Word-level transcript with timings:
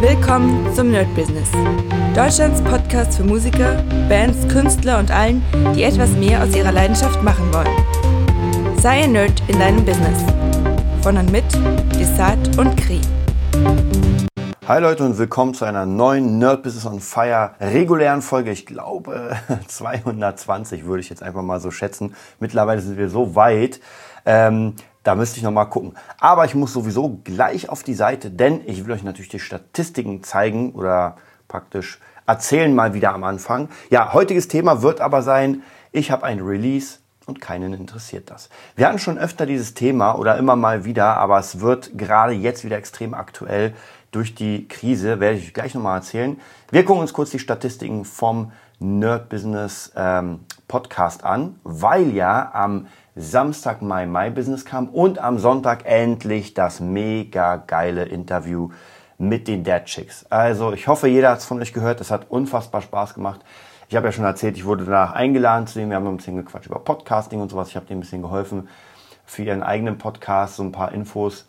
Willkommen 0.00 0.72
zum 0.76 0.92
Nerd 0.92 1.12
Business. 1.16 1.50
Deutschlands 2.14 2.62
Podcast 2.62 3.16
für 3.16 3.24
Musiker, 3.24 3.82
Bands, 4.08 4.46
Künstler 4.46 5.00
und 5.00 5.10
allen, 5.10 5.42
die 5.74 5.82
etwas 5.82 6.12
mehr 6.12 6.40
aus 6.40 6.54
ihrer 6.54 6.70
Leidenschaft 6.70 7.20
machen 7.24 7.52
wollen. 7.52 8.78
Sei 8.78 9.02
ein 9.02 9.10
Nerd 9.10 9.42
in 9.48 9.58
deinem 9.58 9.84
Business. 9.84 10.22
Von 11.02 11.16
und 11.16 11.32
mit 11.32 11.42
Desart 11.98 12.56
und 12.58 12.76
Kri. 12.76 13.00
Hi 14.68 14.80
Leute 14.80 15.04
und 15.04 15.18
willkommen 15.18 15.52
zu 15.52 15.64
einer 15.64 15.84
neuen 15.84 16.38
Nerd 16.38 16.62
Business 16.62 16.86
on 16.86 17.00
Fire 17.00 17.56
regulären 17.60 18.22
Folge. 18.22 18.52
Ich 18.52 18.66
glaube 18.66 19.36
220 19.66 20.86
würde 20.86 21.00
ich 21.00 21.10
jetzt 21.10 21.24
einfach 21.24 21.42
mal 21.42 21.58
so 21.58 21.72
schätzen. 21.72 22.14
Mittlerweile 22.38 22.80
sind 22.80 22.98
wir 22.98 23.08
so 23.08 23.34
weit. 23.34 23.80
Ähm, 24.24 24.74
da 25.02 25.14
müsste 25.14 25.38
ich 25.38 25.42
noch 25.42 25.50
mal 25.50 25.64
gucken. 25.66 25.94
Aber 26.18 26.44
ich 26.44 26.54
muss 26.54 26.72
sowieso 26.72 27.20
gleich 27.24 27.68
auf 27.68 27.82
die 27.82 27.94
Seite, 27.94 28.30
denn 28.30 28.60
ich 28.66 28.84
will 28.84 28.92
euch 28.92 29.02
natürlich 29.02 29.30
die 29.30 29.40
Statistiken 29.40 30.22
zeigen 30.22 30.72
oder 30.72 31.16
praktisch 31.48 31.98
erzählen 32.26 32.74
mal 32.74 32.94
wieder 32.94 33.14
am 33.14 33.24
Anfang. 33.24 33.68
Ja, 33.90 34.12
heutiges 34.12 34.48
Thema 34.48 34.82
wird 34.82 35.00
aber 35.00 35.22
sein, 35.22 35.62
ich 35.92 36.10
habe 36.10 36.24
ein 36.24 36.40
Release 36.40 36.98
und 37.26 37.40
keinen 37.40 37.72
interessiert 37.74 38.30
das. 38.30 38.48
Wir 38.76 38.86
hatten 38.86 38.98
schon 38.98 39.18
öfter 39.18 39.46
dieses 39.46 39.74
Thema 39.74 40.12
oder 40.14 40.36
immer 40.36 40.56
mal 40.56 40.84
wieder, 40.84 41.16
aber 41.16 41.38
es 41.38 41.60
wird 41.60 41.96
gerade 41.96 42.32
jetzt 42.32 42.64
wieder 42.64 42.76
extrem 42.76 43.14
aktuell 43.14 43.74
durch 44.10 44.34
die 44.34 44.68
Krise, 44.68 45.20
werde 45.20 45.38
ich 45.38 45.52
gleich 45.52 45.74
nochmal 45.74 45.98
erzählen. 45.98 46.40
Wir 46.70 46.84
gucken 46.84 47.02
uns 47.02 47.12
kurz 47.12 47.30
die 47.30 47.38
Statistiken 47.38 48.04
vom 48.04 48.52
Nerd 48.78 49.28
Business 49.28 49.92
ähm, 49.96 50.40
Podcast 50.68 51.24
an, 51.24 51.58
weil 51.64 52.12
ja 52.14 52.50
am 52.52 52.86
Samstag 53.16 53.82
My 53.82 54.06
My 54.06 54.30
Business 54.30 54.64
kam 54.64 54.88
und 54.88 55.18
am 55.18 55.38
Sonntag 55.38 55.84
endlich 55.84 56.54
das 56.54 56.78
mega 56.78 57.56
geile 57.56 58.04
Interview 58.04 58.70
mit 59.18 59.48
den 59.48 59.64
Dead 59.64 59.84
Chicks. 59.84 60.24
Also 60.30 60.72
ich 60.72 60.86
hoffe, 60.86 61.08
jeder 61.08 61.30
hat 61.30 61.38
es 61.38 61.46
von 61.46 61.60
euch 61.60 61.72
gehört. 61.72 62.00
Es 62.00 62.10
hat 62.10 62.30
unfassbar 62.30 62.82
Spaß 62.82 63.14
gemacht. 63.14 63.40
Ich 63.88 63.96
habe 63.96 64.06
ja 64.06 64.12
schon 64.12 64.24
erzählt, 64.24 64.56
ich 64.56 64.64
wurde 64.64 64.84
danach 64.84 65.12
eingeladen 65.12 65.66
zu 65.66 65.78
denen. 65.78 65.90
Wir 65.90 65.96
haben 65.96 66.06
ein 66.06 66.18
bisschen 66.18 66.36
gequatscht 66.36 66.66
über 66.66 66.78
Podcasting 66.78 67.40
und 67.40 67.50
sowas. 67.50 67.70
Ich 67.70 67.76
habe 67.76 67.86
denen 67.86 67.98
ein 67.98 68.02
bisschen 68.02 68.22
geholfen 68.22 68.68
für 69.24 69.42
ihren 69.42 69.62
eigenen 69.62 69.98
Podcast, 69.98 70.56
so 70.56 70.62
ein 70.62 70.72
paar 70.72 70.92
Infos. 70.92 71.48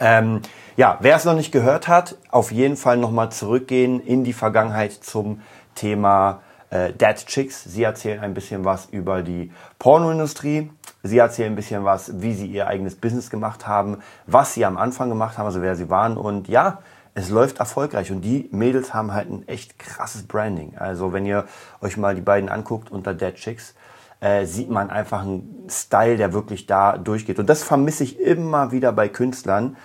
Ähm, 0.01 0.41
ja, 0.77 0.97
wer 1.01 1.17
es 1.17 1.25
noch 1.25 1.35
nicht 1.35 1.53
gehört 1.53 1.89
hat, 1.89 2.17
auf 2.31 2.53
jeden 2.53 2.77
Fall 2.77 2.97
nochmal 2.97 3.31
zurückgehen 3.31 4.01
in 4.01 4.25
die 4.25 4.33
Vergangenheit 4.33 4.93
zum 4.93 5.43
Thema 5.75 6.41
äh, 6.71 6.93
Dead 6.93 7.17
Chicks. 7.17 7.65
Sie 7.65 7.83
erzählen 7.83 8.21
ein 8.21 8.35
bisschen 8.35 8.65
was 8.65 8.87
über 8.87 9.23
die 9.23 9.53
Pornoindustrie. 9.79 10.71
Sie 11.03 11.19
erzählen 11.19 11.53
ein 11.53 11.57
bisschen 11.57 11.85
was, 11.85 12.21
wie 12.21 12.35
sie 12.35 12.47
ihr 12.47 12.67
eigenes 12.67 12.97
Business 12.97 13.31
gemacht 13.31 13.67
haben, 13.67 13.99
was 14.27 14.55
sie 14.55 14.65
am 14.65 14.77
Anfang 14.77 15.09
gemacht 15.09 15.39
haben, 15.39 15.47
also 15.47 15.63
wer 15.63 15.77
sie 15.77 15.89
waren. 15.91 16.17
Und 16.17 16.49
ja, 16.49 16.79
es 17.15 17.31
läuft 17.31 17.59
erfolgreich 17.59 18.11
und 18.11 18.21
die 18.21 18.49
Mädels 18.53 18.95
haben 18.95 19.13
halt 19.13 19.31
ein 19.31 19.47
echt 19.49 19.79
krasses 19.79 20.27
Branding. 20.27 20.77
Also 20.77 21.13
wenn 21.13 21.27
ihr 21.27 21.47
euch 21.81 21.97
mal 21.97 22.15
die 22.15 22.21
beiden 22.21 22.49
anguckt 22.49 22.91
unter 22.91 23.15
Dead 23.15 23.35
Chicks, 23.35 23.75
äh, 24.21 24.47
sieht 24.47 24.71
man 24.71 24.91
einfach 24.91 25.23
einen 25.23 25.67
Style, 25.69 26.17
der 26.17 26.33
wirklich 26.33 26.67
da 26.67 26.99
durchgeht. 26.99 27.39
Und 27.39 27.49
das 27.49 27.63
vermisse 27.63 28.05
ich 28.05 28.21
immer 28.21 28.73
wieder 28.73 28.93
bei 28.93 29.09
Künstlern 29.09 29.77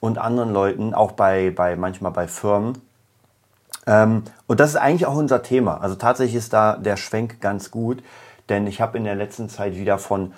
und 0.00 0.18
anderen 0.18 0.52
Leuten, 0.52 0.94
auch 0.94 1.12
bei, 1.12 1.50
bei 1.50 1.76
manchmal 1.76 2.12
bei 2.12 2.28
Firmen. 2.28 2.78
Ähm, 3.86 4.24
und 4.46 4.60
das 4.60 4.70
ist 4.70 4.76
eigentlich 4.76 5.06
auch 5.06 5.16
unser 5.16 5.42
Thema. 5.42 5.80
Also 5.80 5.94
tatsächlich 5.94 6.36
ist 6.36 6.52
da 6.52 6.76
der 6.76 6.96
Schwenk 6.96 7.40
ganz 7.40 7.70
gut, 7.70 8.02
denn 8.48 8.66
ich 8.66 8.80
habe 8.80 8.98
in 8.98 9.04
der 9.04 9.14
letzten 9.14 9.48
Zeit 9.48 9.76
wieder 9.76 9.98
von 9.98 10.32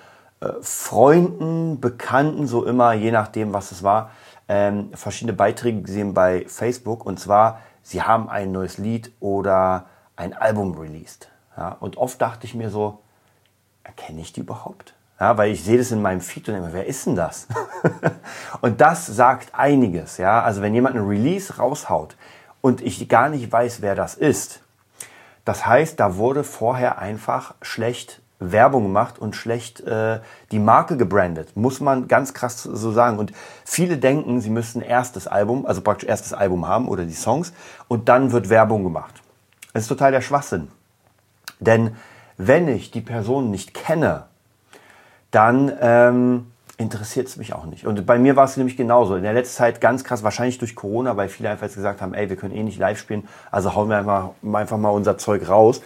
Freunden, 0.63 1.81
Bekannten, 1.81 2.47
so 2.47 2.65
immer, 2.65 2.95
je 2.95 3.11
nachdem, 3.11 3.53
was 3.53 3.73
es 3.73 3.83
war, 3.83 4.11
ähm, 4.49 4.91
verschiedene 4.95 5.35
Beiträge 5.35 5.83
gesehen 5.83 6.15
bei 6.15 6.45
Facebook 6.49 7.05
und 7.05 7.21
zwar, 7.21 7.61
sie 7.83 8.03
haben 8.03 8.29
ein 8.31 8.51
neues 8.51 8.79
Lied 8.79 9.13
oder 9.21 9.87
ein 10.17 10.35
Album 10.35 10.77
released. 10.79 11.29
Ja, 11.57 11.77
und 11.81 11.99
oft 11.99 12.21
dachte 12.23 12.47
ich 12.47 12.55
mir 12.55 12.71
so, 12.71 13.01
erkenne 13.85 14.21
ich 14.23 14.33
die 14.33 14.41
überhaupt? 14.41 14.95
Ja, 15.19 15.37
weil 15.37 15.53
ich 15.53 15.63
sehe 15.63 15.77
das 15.77 15.91
in 15.91 16.01
meinem 16.01 16.23
Feed 16.23 16.49
und 16.49 16.55
denke, 16.55 16.73
wer 16.73 16.87
ist 16.87 17.07
denn 17.07 17.17
das? 17.17 17.47
und 18.63 18.81
das 18.81 19.07
sagt 19.07 19.55
einiges. 19.55 20.17
Ja, 20.17 20.43
also 20.43 20.63
wenn 20.63 20.73
jemand 20.73 20.97
ein 20.97 21.07
Release 21.07 21.59
raushaut 21.59 22.17
und 22.63 22.81
ich 22.81 23.07
gar 23.11 23.29
nicht 23.29 23.53
weiß, 23.53 23.83
wer 23.83 23.95
das 23.95 24.15
ist, 24.15 24.63
das 25.45 25.67
heißt, 25.67 26.01
da 26.01 26.17
wurde 26.17 26.45
vorher 26.45 26.99
einfach 26.99 27.55
schlecht 27.61 28.23
Werbung 28.41 28.85
gemacht 28.85 29.19
und 29.19 29.37
schlecht 29.37 29.81
äh, 29.81 30.21
die 30.51 30.59
Marke 30.59 30.97
gebrandet, 30.97 31.57
muss 31.57 31.81
man 31.81 32.09
ganz 32.09 32.35
krass 32.35 32.63
so 32.63 32.91
sagen. 32.91 33.19
Und 33.19 33.33
viele 33.65 33.99
denken, 33.99 34.41
sie 34.41 34.51
müssten 34.51 34.81
erst 34.81 35.15
das 35.15 35.27
Album, 35.27 35.67
also 35.67 35.83
praktisch 35.83 36.09
erst 36.09 36.25
das 36.25 36.33
Album 36.33 36.67
haben 36.67 36.89
oder 36.89 37.05
die 37.05 37.13
Songs 37.13 37.53
und 37.87 38.09
dann 38.09 38.33
wird 38.33 38.49
Werbung 38.49 38.83
gemacht. 38.83 39.15
Das 39.75 39.83
ist 39.83 39.89
total 39.89 40.11
der 40.11 40.23
Schwachsinn. 40.23 40.69
Denn 41.61 41.97
wenn 42.39 42.67
ich 42.69 42.91
die 42.91 43.03
Person 43.03 43.51
nicht 43.51 43.75
kenne, 43.75 44.25
dann 45.31 45.71
ähm, 45.81 46.47
interessiert 46.79 47.29
es 47.29 47.37
mich 47.37 47.53
auch 47.53 47.67
nicht. 47.67 47.87
Und 47.87 48.07
bei 48.07 48.19
mir 48.19 48.37
war 48.37 48.47
es 48.47 48.57
nämlich 48.57 48.77
genauso. 48.77 49.15
In 49.15 49.23
der 49.23 49.35
letzten 49.35 49.59
Zeit 49.59 49.81
ganz 49.83 50.03
krass, 50.03 50.23
wahrscheinlich 50.23 50.59
durch 50.59 50.75
Corona, 50.75 51.17
weil 51.17 51.29
viele 51.29 51.51
einfach 51.51 51.67
jetzt 51.67 51.77
gesagt 51.77 52.01
haben, 52.01 52.15
ey, 52.15 52.31
wir 52.31 52.37
können 52.37 52.55
eh 52.55 52.63
nicht 52.63 52.79
live 52.79 52.99
spielen, 52.99 53.29
also 53.51 53.75
hauen 53.75 53.91
wir 53.91 53.99
einfach, 53.99 54.31
einfach 54.43 54.79
mal 54.79 54.89
unser 54.89 55.19
Zeug 55.19 55.47
raus. 55.49 55.83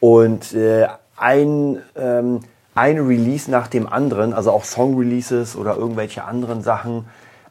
Und 0.00 0.52
äh, 0.52 0.88
ein, 1.22 1.80
ähm, 1.96 2.40
ein 2.74 2.98
Release 2.98 3.50
nach 3.50 3.68
dem 3.68 3.86
anderen, 3.86 4.32
also 4.34 4.50
auch 4.50 4.64
Song-Releases 4.64 5.56
oder 5.56 5.76
irgendwelche 5.76 6.24
anderen 6.24 6.62
Sachen. 6.62 7.06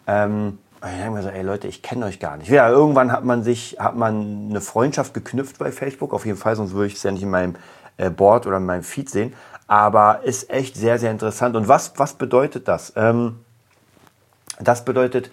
Ähm, 0.08 0.59
ich 0.84 0.98
denke 0.98 1.12
mir 1.12 1.22
so, 1.22 1.30
ey 1.30 1.44
Leute, 1.44 1.68
ich 1.68 1.81
kenne 1.81 2.06
euch 2.06 2.20
gar 2.20 2.38
nicht. 2.38 2.50
Ja, 2.50 2.70
irgendwann 2.70 3.12
hat 3.12 3.24
man 3.24 3.44
sich, 3.44 3.78
hat 3.80 3.96
man 3.96 4.48
eine 4.50 4.62
Freundschaft 4.62 5.14
geknüpft 5.14 5.60
bei 5.60 5.72
Facebook, 5.72 6.14
auf 6.14 6.26
jeden 6.26 6.38
Fall, 6.38 6.56
sonst 6.56 6.74
würde 6.74 6.88
ich 6.88 6.96
es 6.96 7.04
ja 7.04 7.12
nicht 7.12 7.24
in 7.24 7.30
meinem 7.30 7.56
äh, 7.98 8.10
Board 8.10 8.48
oder 8.48 8.58
in 8.58 8.66
meinem 8.66 8.84
Feed 8.84 9.10
sehen. 9.10 9.34
Aber 9.68 10.22
ist 10.24 10.50
echt 10.50 10.76
sehr, 10.76 11.00
sehr 11.00 11.12
interessant. 11.12 11.56
Und 11.56 11.68
was, 11.68 11.94
was 11.98 12.16
bedeutet 12.16 12.68
das? 12.68 12.94
Ähm, 12.96 13.40
das 14.60 14.84
bedeutet 14.84 15.31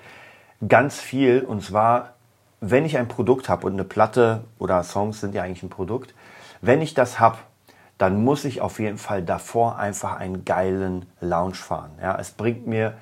ganz 0.67 1.01
viel, 1.01 1.43
und 1.43 1.65
zwar, 1.65 2.15
wenn 2.61 2.85
ich 2.85 2.99
ein 2.99 3.09
Produkt 3.09 3.49
habe 3.49 3.67
und 3.67 3.73
eine 3.73 3.85
Platte 3.85 4.45
oder 4.59 4.83
Songs 4.85 5.21
sind 5.21 5.35
ja 5.35 5.43
eigentlich 5.43 5.63
ein 5.63 5.71
Produkt, 5.71 6.15
wenn 6.61 6.83
ich 6.83 6.95
das 6.95 7.19
habe, 7.21 7.39
dann 7.99 8.23
muss 8.23 8.45
ich 8.45 8.61
auf 8.61 8.79
jeden 8.79 8.99
Fall 8.99 9.23
davor 9.23 9.79
einfach 9.79 10.17
einen 10.17 10.45
geilen 10.45 11.07
Lounge 11.21 11.55
fahren. 11.55 11.91
Ja, 12.01 12.17
es 12.19 12.31
bringt 12.31 12.67
mir 12.67 12.95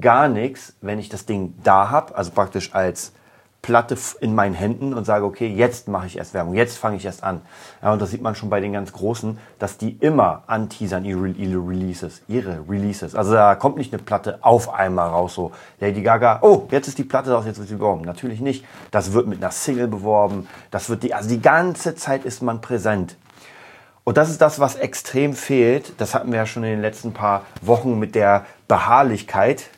gar 0.00 0.28
nichts, 0.28 0.74
wenn 0.80 0.98
ich 0.98 1.08
das 1.08 1.26
Ding 1.26 1.54
da 1.62 1.90
habe, 1.90 2.16
also 2.16 2.30
praktisch 2.32 2.74
als 2.74 3.12
Platte 3.60 3.98
in 4.20 4.34
meinen 4.34 4.54
Händen 4.54 4.94
und 4.94 5.04
sage, 5.04 5.24
okay, 5.24 5.48
jetzt 5.48 5.88
mache 5.88 6.06
ich 6.06 6.16
erst 6.16 6.32
Werbung, 6.32 6.54
jetzt 6.54 6.78
fange 6.78 6.96
ich 6.96 7.04
erst 7.04 7.24
an. 7.24 7.42
Ja, 7.82 7.92
und 7.92 8.00
das 8.00 8.10
sieht 8.10 8.22
man 8.22 8.34
schon 8.34 8.50
bei 8.50 8.60
den 8.60 8.72
ganz 8.72 8.92
Großen, 8.92 9.36
dass 9.58 9.76
die 9.76 9.90
immer 9.90 10.44
anteasern 10.46 11.04
ihre, 11.04 11.28
ihre 11.28 11.58
Releases, 11.58 12.22
ihre 12.28 12.64
Releases. 12.68 13.14
Also 13.14 13.32
da 13.32 13.56
kommt 13.56 13.76
nicht 13.76 13.92
eine 13.92 14.02
Platte 14.02 14.38
auf 14.42 14.72
einmal 14.72 15.08
raus, 15.08 15.34
so 15.34 15.52
Lady 15.80 16.02
Gaga, 16.02 16.38
oh, 16.42 16.68
jetzt 16.70 16.88
ist 16.88 16.98
die 16.98 17.04
Platte 17.04 17.32
raus, 17.32 17.44
jetzt 17.46 17.58
wird 17.58 17.68
sie 17.68 17.74
beworben. 17.74 18.02
Natürlich 18.02 18.40
nicht. 18.40 18.64
Das 18.90 19.12
wird 19.12 19.26
mit 19.26 19.42
einer 19.42 19.50
Single 19.50 19.88
beworben. 19.88 20.46
Das 20.70 20.88
wird 20.88 21.02
die, 21.02 21.12
also 21.12 21.28
die 21.28 21.42
ganze 21.42 21.94
Zeit 21.94 22.24
ist 22.24 22.42
man 22.42 22.60
präsent. 22.60 23.16
Und 24.08 24.16
das 24.16 24.30
ist 24.30 24.40
das, 24.40 24.58
was 24.58 24.74
extrem 24.74 25.34
fehlt. 25.34 26.00
Das 26.00 26.14
hatten 26.14 26.32
wir 26.32 26.38
ja 26.38 26.46
schon 26.46 26.64
in 26.64 26.70
den 26.70 26.80
letzten 26.80 27.12
paar 27.12 27.44
Wochen 27.60 27.98
mit 27.98 28.14
der 28.14 28.46
Beharrlichkeit 28.66 29.68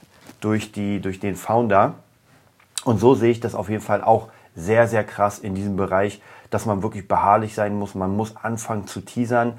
durch, 0.41 0.71
die, 0.71 1.01
durch 1.01 1.19
den 1.19 1.35
Founder. 1.35 1.95
Und 2.85 3.01
so 3.01 3.17
sehe 3.17 3.33
ich 3.33 3.41
das 3.41 3.57
auf 3.57 3.69
jeden 3.69 3.83
Fall 3.83 4.05
auch 4.05 4.29
sehr, 4.55 4.87
sehr 4.87 5.03
krass 5.03 5.41
in 5.41 5.57
diesem 5.57 5.75
Bereich, 5.75 6.23
dass 6.51 6.65
man 6.65 6.85
wirklich 6.85 7.09
beharrlich 7.09 7.57
sein 7.57 7.77
muss. 7.77 7.97
Man 7.97 8.15
muss 8.17 8.37
anfangen 8.37 8.87
zu 8.87 9.01
teasern. 9.01 9.55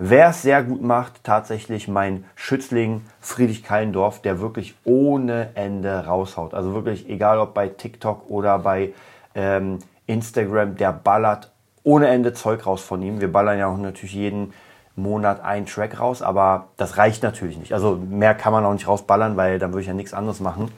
Wer 0.00 0.30
es 0.30 0.42
sehr 0.42 0.64
gut 0.64 0.82
macht, 0.82 1.22
tatsächlich 1.22 1.86
mein 1.86 2.24
Schützling 2.34 3.02
Friedrich 3.20 3.62
Kallendorf, 3.62 4.22
der 4.22 4.40
wirklich 4.40 4.74
ohne 4.82 5.50
Ende 5.54 6.04
raushaut. 6.04 6.52
Also 6.52 6.74
wirklich, 6.74 7.08
egal 7.08 7.38
ob 7.38 7.54
bei 7.54 7.68
TikTok 7.68 8.28
oder 8.28 8.58
bei 8.58 8.92
ähm, 9.36 9.78
Instagram, 10.08 10.74
der 10.74 10.92
ballert 10.92 11.52
ohne 11.86 12.08
Ende 12.08 12.34
Zeug 12.34 12.66
raus 12.66 12.82
von 12.82 13.00
ihm. 13.00 13.20
Wir 13.20 13.30
ballern 13.30 13.60
ja 13.60 13.68
auch 13.68 13.76
natürlich 13.76 14.12
jeden 14.12 14.52
Monat 14.96 15.44
einen 15.44 15.66
Track 15.66 16.00
raus, 16.00 16.20
aber 16.20 16.66
das 16.76 16.96
reicht 16.96 17.22
natürlich 17.22 17.58
nicht. 17.58 17.72
Also 17.72 17.94
mehr 17.94 18.34
kann 18.34 18.52
man 18.52 18.64
auch 18.64 18.72
nicht 18.72 18.88
rausballern, 18.88 19.36
weil 19.36 19.60
dann 19.60 19.70
würde 19.70 19.82
ich 19.82 19.86
ja 19.86 19.94
nichts 19.94 20.12
anderes 20.12 20.40
machen. 20.40 20.72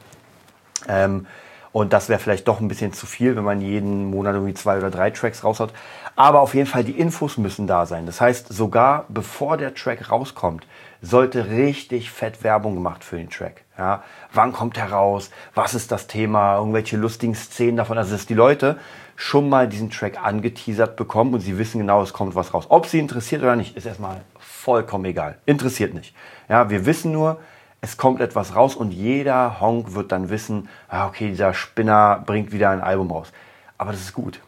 Ähm, 0.86 1.26
und 1.72 1.94
das 1.94 2.10
wäre 2.10 2.20
vielleicht 2.20 2.46
doch 2.46 2.60
ein 2.60 2.68
bisschen 2.68 2.92
zu 2.92 3.06
viel, 3.06 3.36
wenn 3.36 3.44
man 3.44 3.62
jeden 3.62 4.10
Monat 4.10 4.34
irgendwie 4.34 4.52
zwei 4.52 4.76
oder 4.76 4.90
drei 4.90 5.10
Tracks 5.10 5.44
raushaut. 5.44 5.72
Aber 6.14 6.40
auf 6.42 6.54
jeden 6.54 6.66
Fall, 6.66 6.84
die 6.84 6.98
Infos 6.98 7.38
müssen 7.38 7.66
da 7.66 7.86
sein. 7.86 8.04
Das 8.04 8.20
heißt, 8.20 8.52
sogar 8.52 9.06
bevor 9.08 9.56
der 9.56 9.74
Track 9.74 10.10
rauskommt, 10.10 10.66
sollte 11.00 11.50
richtig 11.50 12.10
fett 12.10 12.42
Werbung 12.42 12.74
gemacht 12.74 13.04
für 13.04 13.16
den 13.16 13.30
Track. 13.30 13.64
Ja, 13.76 14.02
wann 14.32 14.52
kommt 14.52 14.76
er 14.76 14.90
raus? 14.90 15.30
Was 15.54 15.74
ist 15.74 15.92
das 15.92 16.06
Thema? 16.08 16.56
Irgendwelche 16.56 16.96
lustigen 16.96 17.34
Szenen 17.34 17.76
davon. 17.76 17.98
Also, 17.98 18.12
dass 18.12 18.26
die 18.26 18.34
Leute 18.34 18.78
schon 19.14 19.48
mal 19.48 19.68
diesen 19.68 19.90
Track 19.90 20.18
angeteasert 20.22 20.96
bekommen 20.96 21.34
und 21.34 21.40
sie 21.40 21.58
wissen 21.58 21.78
genau, 21.78 22.02
es 22.02 22.12
kommt 22.12 22.34
was 22.34 22.54
raus. 22.54 22.66
Ob 22.68 22.86
sie 22.86 22.98
interessiert 22.98 23.42
oder 23.42 23.56
nicht, 23.56 23.76
ist 23.76 23.86
erstmal 23.86 24.20
vollkommen 24.38 25.04
egal. 25.04 25.38
Interessiert 25.46 25.94
nicht. 25.94 26.14
Ja, 26.48 26.70
wir 26.70 26.86
wissen 26.86 27.12
nur, 27.12 27.38
es 27.80 27.96
kommt 27.96 28.20
etwas 28.20 28.56
raus 28.56 28.74
und 28.74 28.92
jeder 28.92 29.60
Honk 29.60 29.94
wird 29.94 30.10
dann 30.12 30.30
wissen, 30.30 30.68
ah, 30.88 31.06
okay, 31.06 31.28
dieser 31.28 31.54
Spinner 31.54 32.22
bringt 32.26 32.52
wieder 32.52 32.70
ein 32.70 32.80
Album 32.80 33.10
raus. 33.10 33.32
Aber 33.76 33.92
das 33.92 34.00
ist 34.00 34.14
gut. 34.14 34.40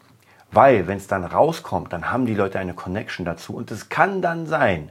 Weil, 0.51 0.87
wenn 0.87 0.97
es 0.97 1.07
dann 1.07 1.23
rauskommt, 1.23 1.93
dann 1.93 2.11
haben 2.11 2.25
die 2.25 2.35
Leute 2.35 2.59
eine 2.59 2.73
Connection 2.73 3.25
dazu. 3.25 3.55
Und 3.55 3.71
es 3.71 3.87
kann 3.87 4.21
dann 4.21 4.47
sein, 4.47 4.89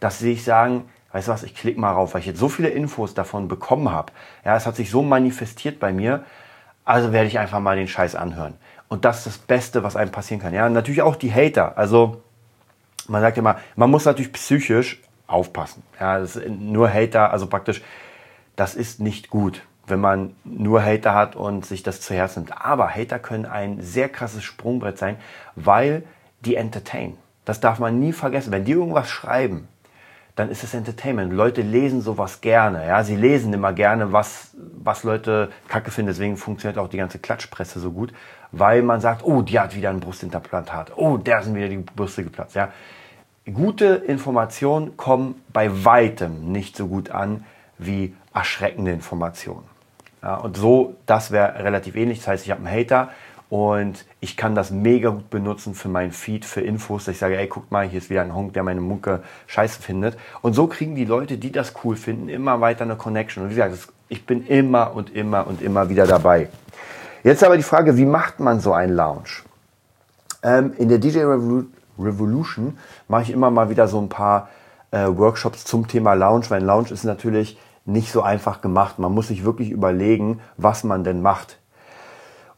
dass 0.00 0.18
sie 0.18 0.32
sich 0.32 0.44
sagen, 0.44 0.88
weißt 1.12 1.28
du 1.28 1.32
was, 1.32 1.42
ich 1.42 1.54
klicke 1.54 1.80
mal 1.80 1.92
rauf, 1.92 2.14
weil 2.14 2.20
ich 2.20 2.26
jetzt 2.26 2.38
so 2.38 2.48
viele 2.48 2.68
Infos 2.68 3.14
davon 3.14 3.48
bekommen 3.48 3.90
habe. 3.90 4.12
Ja, 4.44 4.56
es 4.56 4.66
hat 4.66 4.76
sich 4.76 4.90
so 4.90 5.02
manifestiert 5.02 5.78
bei 5.78 5.92
mir, 5.92 6.24
also 6.84 7.12
werde 7.12 7.28
ich 7.28 7.38
einfach 7.38 7.60
mal 7.60 7.76
den 7.76 7.88
Scheiß 7.88 8.14
anhören. 8.14 8.54
Und 8.88 9.04
das 9.04 9.18
ist 9.18 9.26
das 9.26 9.38
Beste, 9.38 9.82
was 9.82 9.96
einem 9.96 10.10
passieren 10.10 10.42
kann. 10.42 10.52
Ja, 10.52 10.68
natürlich 10.68 11.02
auch 11.02 11.16
die 11.16 11.32
Hater. 11.32 11.78
Also, 11.78 12.22
man 13.08 13.22
sagt 13.22 13.38
immer, 13.38 13.56
man 13.76 13.90
muss 13.90 14.04
natürlich 14.04 14.32
psychisch 14.32 15.00
aufpassen. 15.26 15.82
Ja, 15.98 16.18
das 16.18 16.36
ist 16.36 16.48
nur 16.48 16.92
Hater, 16.92 17.30
also 17.30 17.46
praktisch, 17.46 17.82
das 18.56 18.74
ist 18.74 19.00
nicht 19.00 19.30
gut, 19.30 19.62
wenn 19.86 20.00
man 20.00 20.34
nur 20.44 20.82
Hater 20.82 21.14
hat 21.14 21.36
und 21.36 21.64
sich 21.64 21.82
das 21.82 22.00
zu 22.00 22.14
Herzen 22.14 22.40
nimmt. 22.40 22.60
Aber 22.60 22.90
Hater 22.90 23.18
können 23.18 23.46
ein 23.46 23.80
sehr 23.80 24.08
krasses 24.08 24.44
Sprungbrett 24.44 24.98
sein, 24.98 25.16
weil 25.56 26.04
die 26.40 26.56
entertain. 26.56 27.16
Das 27.44 27.60
darf 27.60 27.78
man 27.78 27.98
nie 27.98 28.12
vergessen. 28.12 28.52
Wenn 28.52 28.64
die 28.64 28.72
irgendwas 28.72 29.08
schreiben, 29.08 29.68
dann 30.34 30.50
ist 30.50 30.64
es 30.64 30.72
Entertainment. 30.72 31.32
Leute 31.32 31.60
lesen 31.60 32.00
sowas 32.00 32.40
gerne. 32.40 32.86
Ja, 32.86 33.04
sie 33.04 33.16
lesen 33.16 33.52
immer 33.52 33.72
gerne, 33.72 34.12
was, 34.12 34.54
was 34.56 35.04
Leute 35.04 35.50
kacke 35.68 35.90
finden. 35.90 36.08
Deswegen 36.08 36.36
funktioniert 36.36 36.78
auch 36.78 36.88
die 36.88 36.96
ganze 36.96 37.18
Klatschpresse 37.18 37.80
so 37.80 37.90
gut, 37.90 38.12
weil 38.50 38.82
man 38.82 39.00
sagt, 39.00 39.24
oh, 39.24 39.42
die 39.42 39.60
hat 39.60 39.76
wieder 39.76 39.90
ein 39.90 40.00
Brustimplantat. 40.00 40.92
Oh, 40.96 41.18
der 41.18 41.42
sind 41.42 41.54
wieder 41.54 41.68
die 41.68 41.78
Brüste 41.78 42.24
geplatzt. 42.24 42.54
Ja, 42.54 42.70
gute 43.52 43.86
Informationen 43.86 44.96
kommen 44.96 45.42
bei 45.52 45.84
weitem 45.84 46.50
nicht 46.50 46.76
so 46.76 46.86
gut 46.86 47.10
an 47.10 47.44
wie 47.76 48.14
erschreckende 48.32 48.92
Informationen. 48.92 49.64
Ja, 50.22 50.36
und 50.36 50.56
so, 50.56 50.94
das 51.04 51.30
wäre 51.30 51.62
relativ 51.62 51.96
ähnlich. 51.96 52.18
Das 52.18 52.28
heißt, 52.28 52.44
ich 52.46 52.50
habe 52.50 52.64
einen 52.64 52.74
Hater 52.74 53.10
und 53.52 54.06
ich 54.20 54.38
kann 54.38 54.54
das 54.54 54.70
mega 54.70 55.10
gut 55.10 55.28
benutzen 55.28 55.74
für 55.74 55.90
meinen 55.90 56.10
Feed, 56.10 56.46
für 56.46 56.62
Infos. 56.62 57.06
Ich 57.08 57.18
sage, 57.18 57.36
ey, 57.36 57.46
guck 57.48 57.70
mal, 57.70 57.86
hier 57.86 57.98
ist 57.98 58.08
wieder 58.08 58.22
ein 58.22 58.34
Honk, 58.34 58.54
der 58.54 58.62
meine 58.62 58.80
Mucke 58.80 59.22
scheiße 59.46 59.82
findet. 59.82 60.16
Und 60.40 60.54
so 60.54 60.68
kriegen 60.68 60.94
die 60.94 61.04
Leute, 61.04 61.36
die 61.36 61.52
das 61.52 61.74
cool 61.84 61.96
finden, 61.96 62.30
immer 62.30 62.62
weiter 62.62 62.84
eine 62.84 62.96
Connection. 62.96 63.44
Und 63.44 63.50
wie 63.50 63.56
gesagt, 63.56 63.90
ich 64.08 64.24
bin 64.24 64.46
immer 64.46 64.96
und 64.96 65.14
immer 65.14 65.46
und 65.46 65.60
immer 65.60 65.90
wieder 65.90 66.06
dabei. 66.06 66.48
Jetzt 67.24 67.44
aber 67.44 67.58
die 67.58 67.62
Frage, 67.62 67.98
wie 67.98 68.06
macht 68.06 68.40
man 68.40 68.58
so 68.58 68.72
einen 68.72 68.96
Lounge? 68.96 69.42
Ähm, 70.42 70.72
in 70.78 70.88
der 70.88 70.96
DJ 70.96 71.18
Revolution 71.18 71.74
Revolution 71.98 72.78
mache 73.06 73.24
ich 73.24 73.30
immer 73.32 73.50
mal 73.50 73.68
wieder 73.68 73.86
so 73.86 74.00
ein 74.00 74.08
paar 74.08 74.48
äh, 74.92 75.06
Workshops 75.08 75.66
zum 75.66 75.88
Thema 75.88 76.14
Lounge, 76.14 76.46
weil 76.48 76.62
ein 76.62 76.66
Lounge 76.66 76.88
ist 76.90 77.04
natürlich 77.04 77.58
nicht 77.84 78.12
so 78.12 78.22
einfach 78.22 78.62
gemacht. 78.62 78.98
Man 78.98 79.12
muss 79.12 79.28
sich 79.28 79.44
wirklich 79.44 79.68
überlegen, 79.68 80.40
was 80.56 80.84
man 80.84 81.04
denn 81.04 81.20
macht. 81.20 81.58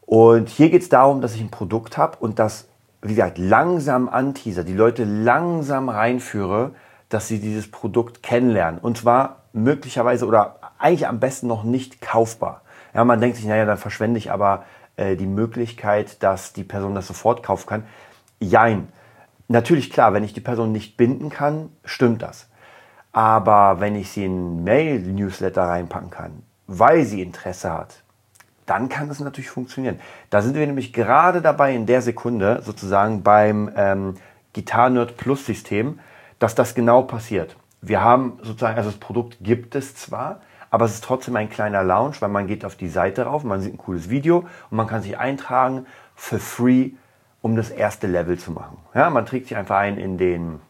Und 0.05 0.49
hier 0.49 0.69
geht 0.69 0.83
es 0.83 0.89
darum, 0.89 1.21
dass 1.21 1.35
ich 1.35 1.41
ein 1.41 1.49
Produkt 1.49 1.97
habe 1.97 2.17
und 2.19 2.37
das, 2.37 2.67
wie 3.01 3.15
gesagt, 3.15 3.37
langsam 3.37 4.07
anteaser, 4.07 4.63
die 4.63 4.73
Leute 4.73 5.03
langsam 5.03 5.89
reinführe, 5.89 6.71
dass 7.09 7.27
sie 7.27 7.39
dieses 7.39 7.69
Produkt 7.69 8.21
kennenlernen. 8.23 8.79
Und 8.79 8.97
zwar 8.97 9.43
möglicherweise 9.53 10.27
oder 10.27 10.59
eigentlich 10.77 11.07
am 11.07 11.19
besten 11.19 11.47
noch 11.47 11.63
nicht 11.63 12.01
kaufbar. 12.01 12.61
Ja, 12.93 13.03
man 13.03 13.19
denkt 13.19 13.37
sich, 13.37 13.45
naja, 13.45 13.65
dann 13.65 13.77
verschwende 13.77 14.17
ich 14.17 14.31
aber 14.31 14.65
äh, 14.95 15.15
die 15.15 15.27
Möglichkeit, 15.27 16.21
dass 16.23 16.53
die 16.53 16.63
Person 16.63 16.95
das 16.95 17.07
sofort 17.07 17.43
kaufen 17.43 17.67
kann. 17.67 17.83
Jein. 18.39 18.89
Natürlich 19.47 19.91
klar, 19.91 20.13
wenn 20.13 20.23
ich 20.23 20.33
die 20.33 20.41
Person 20.41 20.71
nicht 20.71 20.97
binden 20.97 21.29
kann, 21.29 21.69
stimmt 21.83 22.21
das. 22.21 22.47
Aber 23.11 23.79
wenn 23.79 23.95
ich 23.95 24.11
sie 24.11 24.25
in 24.25 24.63
Mail-Newsletter 24.63 25.63
reinpacken 25.63 26.09
kann, 26.09 26.43
weil 26.67 27.05
sie 27.05 27.21
Interesse 27.21 27.71
hat, 27.71 28.03
dann 28.65 28.89
kann 28.89 29.07
das 29.07 29.19
natürlich 29.19 29.49
funktionieren. 29.49 29.99
Da 30.29 30.41
sind 30.41 30.55
wir 30.55 30.65
nämlich 30.65 30.93
gerade 30.93 31.41
dabei 31.41 31.75
in 31.75 31.85
der 31.85 32.01
Sekunde 32.01 32.61
sozusagen 32.63 33.23
beim 33.23 33.71
ähm, 33.75 34.15
Guitar 34.53 34.89
Nerd 34.89 35.17
Plus 35.17 35.45
System, 35.45 35.99
dass 36.39 36.55
das 36.55 36.75
genau 36.75 37.03
passiert. 37.03 37.55
Wir 37.81 38.01
haben 38.01 38.39
sozusagen, 38.41 38.77
also 38.77 38.89
das 38.89 38.99
Produkt 38.99 39.37
gibt 39.41 39.75
es 39.75 39.95
zwar, 39.95 40.41
aber 40.71 40.85
es 40.85 40.95
ist 40.95 41.03
trotzdem 41.03 41.35
ein 41.35 41.49
kleiner 41.49 41.83
Lounge, 41.83 42.15
weil 42.19 42.29
man 42.29 42.47
geht 42.47 42.65
auf 42.65 42.75
die 42.75 42.89
Seite 42.89 43.23
rauf, 43.23 43.43
man 43.43 43.61
sieht 43.61 43.73
ein 43.73 43.77
cooles 43.77 44.09
Video 44.09 44.39
und 44.69 44.77
man 44.77 44.87
kann 44.87 45.01
sich 45.01 45.17
eintragen 45.17 45.85
für 46.15 46.39
free 46.39 46.91
um 47.45 47.55
das 47.55 47.69
erste 47.69 48.07
Level 48.07 48.39
zu 48.39 48.51
machen. 48.51 48.77
Ja, 48.95 49.11
man 49.11 49.27
trägt 49.27 49.49
sich 49.49 49.55
einfach 49.55 49.77
ein 49.77 49.99
in 49.99 50.17
den 50.17 50.61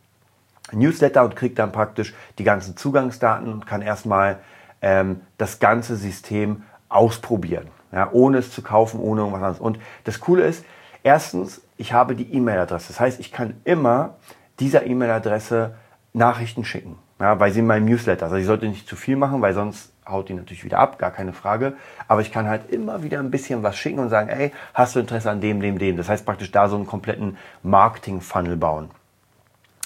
Newsletter 0.73 1.23
und 1.23 1.33
kriegt 1.33 1.57
dann 1.57 1.71
praktisch 1.71 2.13
die 2.37 2.43
ganzen 2.43 2.75
Zugangsdaten 2.75 3.47
und 3.47 3.65
kann 3.65 3.81
erstmal 3.81 4.39
ähm, 4.81 5.21
das 5.37 5.59
ganze 5.59 5.95
System 5.95 6.63
ausprobieren, 6.89 7.67
ja, 7.95 8.09
ohne 8.11 8.39
es 8.39 8.51
zu 8.51 8.61
kaufen, 8.61 8.99
ohne 8.99 9.21
irgendwas 9.21 9.41
anderes. 9.41 9.59
Und 9.59 9.79
das 10.03 10.19
Coole 10.19 10.43
ist, 10.43 10.65
erstens, 11.01 11.61
ich 11.77 11.93
habe 11.93 12.15
die 12.15 12.31
E-Mail-Adresse. 12.33 12.89
Das 12.89 12.99
heißt, 12.99 13.19
ich 13.21 13.31
kann 13.31 13.55
immer 13.63 14.15
dieser 14.59 14.85
E-Mail-Adresse 14.85 15.75
Nachrichten 16.13 16.65
schicken, 16.65 16.97
ja, 17.19 17.39
weil 17.39 17.51
sie 17.51 17.59
in 17.59 17.67
meinem 17.67 17.85
Newsletter. 17.85 18.25
Also 18.25 18.35
ich 18.35 18.45
sollte 18.45 18.67
nicht 18.67 18.87
zu 18.87 18.95
viel 18.95 19.15
machen, 19.15 19.41
weil 19.41 19.53
sonst 19.53 19.91
haut 20.07 20.29
die 20.29 20.33
natürlich 20.33 20.63
wieder 20.65 20.79
ab, 20.79 20.99
gar 20.99 21.11
keine 21.11 21.33
Frage. 21.33 21.73
Aber 22.07 22.21
ich 22.21 22.31
kann 22.31 22.47
halt 22.47 22.69
immer 22.69 23.01
wieder 23.01 23.19
ein 23.19 23.31
bisschen 23.31 23.63
was 23.63 23.77
schicken 23.77 23.99
und 23.99 24.09
sagen, 24.09 24.29
ey, 24.29 24.51
hast 24.73 24.95
du 24.95 24.99
Interesse 24.99 25.31
an 25.31 25.41
dem, 25.41 25.61
dem, 25.61 25.79
dem? 25.79 25.97
Das 25.97 26.09
heißt 26.09 26.25
praktisch 26.25 26.51
da 26.51 26.67
so 26.67 26.75
einen 26.75 26.85
kompletten 26.85 27.37
Marketing-Funnel 27.63 28.57
bauen. 28.57 28.91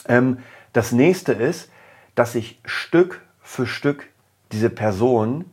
Ähm, 0.08 0.40
das 0.74 0.92
nächste 0.92 1.34
ist, 1.34 1.72
dass 2.16 2.36
ich 2.36 2.60
Stück 2.66 3.22
für 3.42 3.66
Stück 3.66 4.08
diese 4.52 4.70
Person 4.70 5.46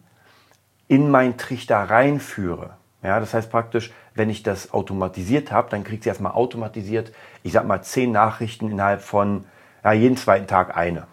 in 0.89 1.11
mein 1.11 1.37
Trichter 1.37 1.79
reinführe. 1.79 2.77
Ja, 3.03 3.21
das 3.21 3.35
heißt 3.35 3.51
praktisch, 3.51 3.93
wenn 4.15 4.31
ich 4.31 4.43
das 4.43 4.73
automatisiert 4.73 5.53
habe, 5.53 5.71
dann 5.71 5.85
kriegt 5.85 6.03
sie 6.03 6.09
erstmal 6.09 6.33
automatisiert, 6.33 7.13
ich 7.43 7.53
sag 7.53 7.67
mal, 7.67 7.83
zehn 7.83 8.11
Nachrichten 8.11 8.71
innerhalb 8.71 9.03
von 9.03 9.45
ja, 9.85 9.93
jeden 9.93 10.17
zweiten 10.17 10.47
Tag 10.47 10.77
eine. 10.77 11.07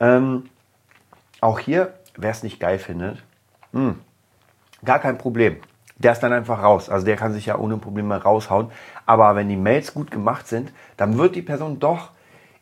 Ähm, 0.00 0.48
auch 1.40 1.58
hier 1.58 1.94
wer 2.16 2.30
es 2.30 2.42
nicht 2.42 2.60
geil 2.60 2.78
findet, 2.78 3.22
mh, 3.72 3.80
hm, 3.80 4.00
gar 4.84 4.98
kein 4.98 5.18
Problem. 5.18 5.56
Der 5.96 6.12
ist 6.12 6.20
dann 6.20 6.32
einfach 6.32 6.62
raus. 6.62 6.88
Also 6.88 7.04
der 7.04 7.16
kann 7.16 7.34
sich 7.34 7.46
ja 7.46 7.58
ohne 7.58 7.76
Probleme 7.76 8.22
raushauen. 8.22 8.70
Aber 9.04 9.36
wenn 9.36 9.50
die 9.50 9.56
Mails 9.56 9.92
gut 9.92 10.10
gemacht 10.10 10.48
sind, 10.48 10.72
dann 10.96 11.18
wird 11.18 11.36
die 11.36 11.42
Person 11.42 11.78
doch 11.78 12.10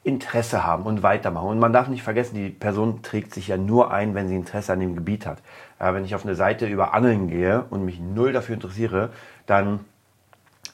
Interesse 0.09 0.65
haben 0.65 0.85
und 0.85 1.03
weitermachen. 1.03 1.49
Und 1.49 1.59
man 1.59 1.73
darf 1.73 1.89
nicht 1.89 2.03
vergessen, 2.03 2.35
die 2.35 2.49
Person 2.49 3.03
trägt 3.03 3.35
sich 3.35 3.49
ja 3.49 3.57
nur 3.57 3.93
ein, 3.93 4.15
wenn 4.15 4.27
sie 4.27 4.35
Interesse 4.35 4.73
an 4.73 4.81
dem 4.81 4.95
Gebiet 4.95 5.27
hat. 5.27 5.39
Ja, 5.79 5.95
wenn 5.95 6.05
ich 6.05 6.15
auf 6.15 6.25
eine 6.25 6.35
Seite 6.35 6.67
über 6.67 6.95
Angeln 6.95 7.29
gehe 7.29 7.65
und 7.71 7.85
mich 7.85 8.01
null 8.01 8.33
dafür 8.33 8.55
interessiere, 8.55 9.11
dann 9.47 9.81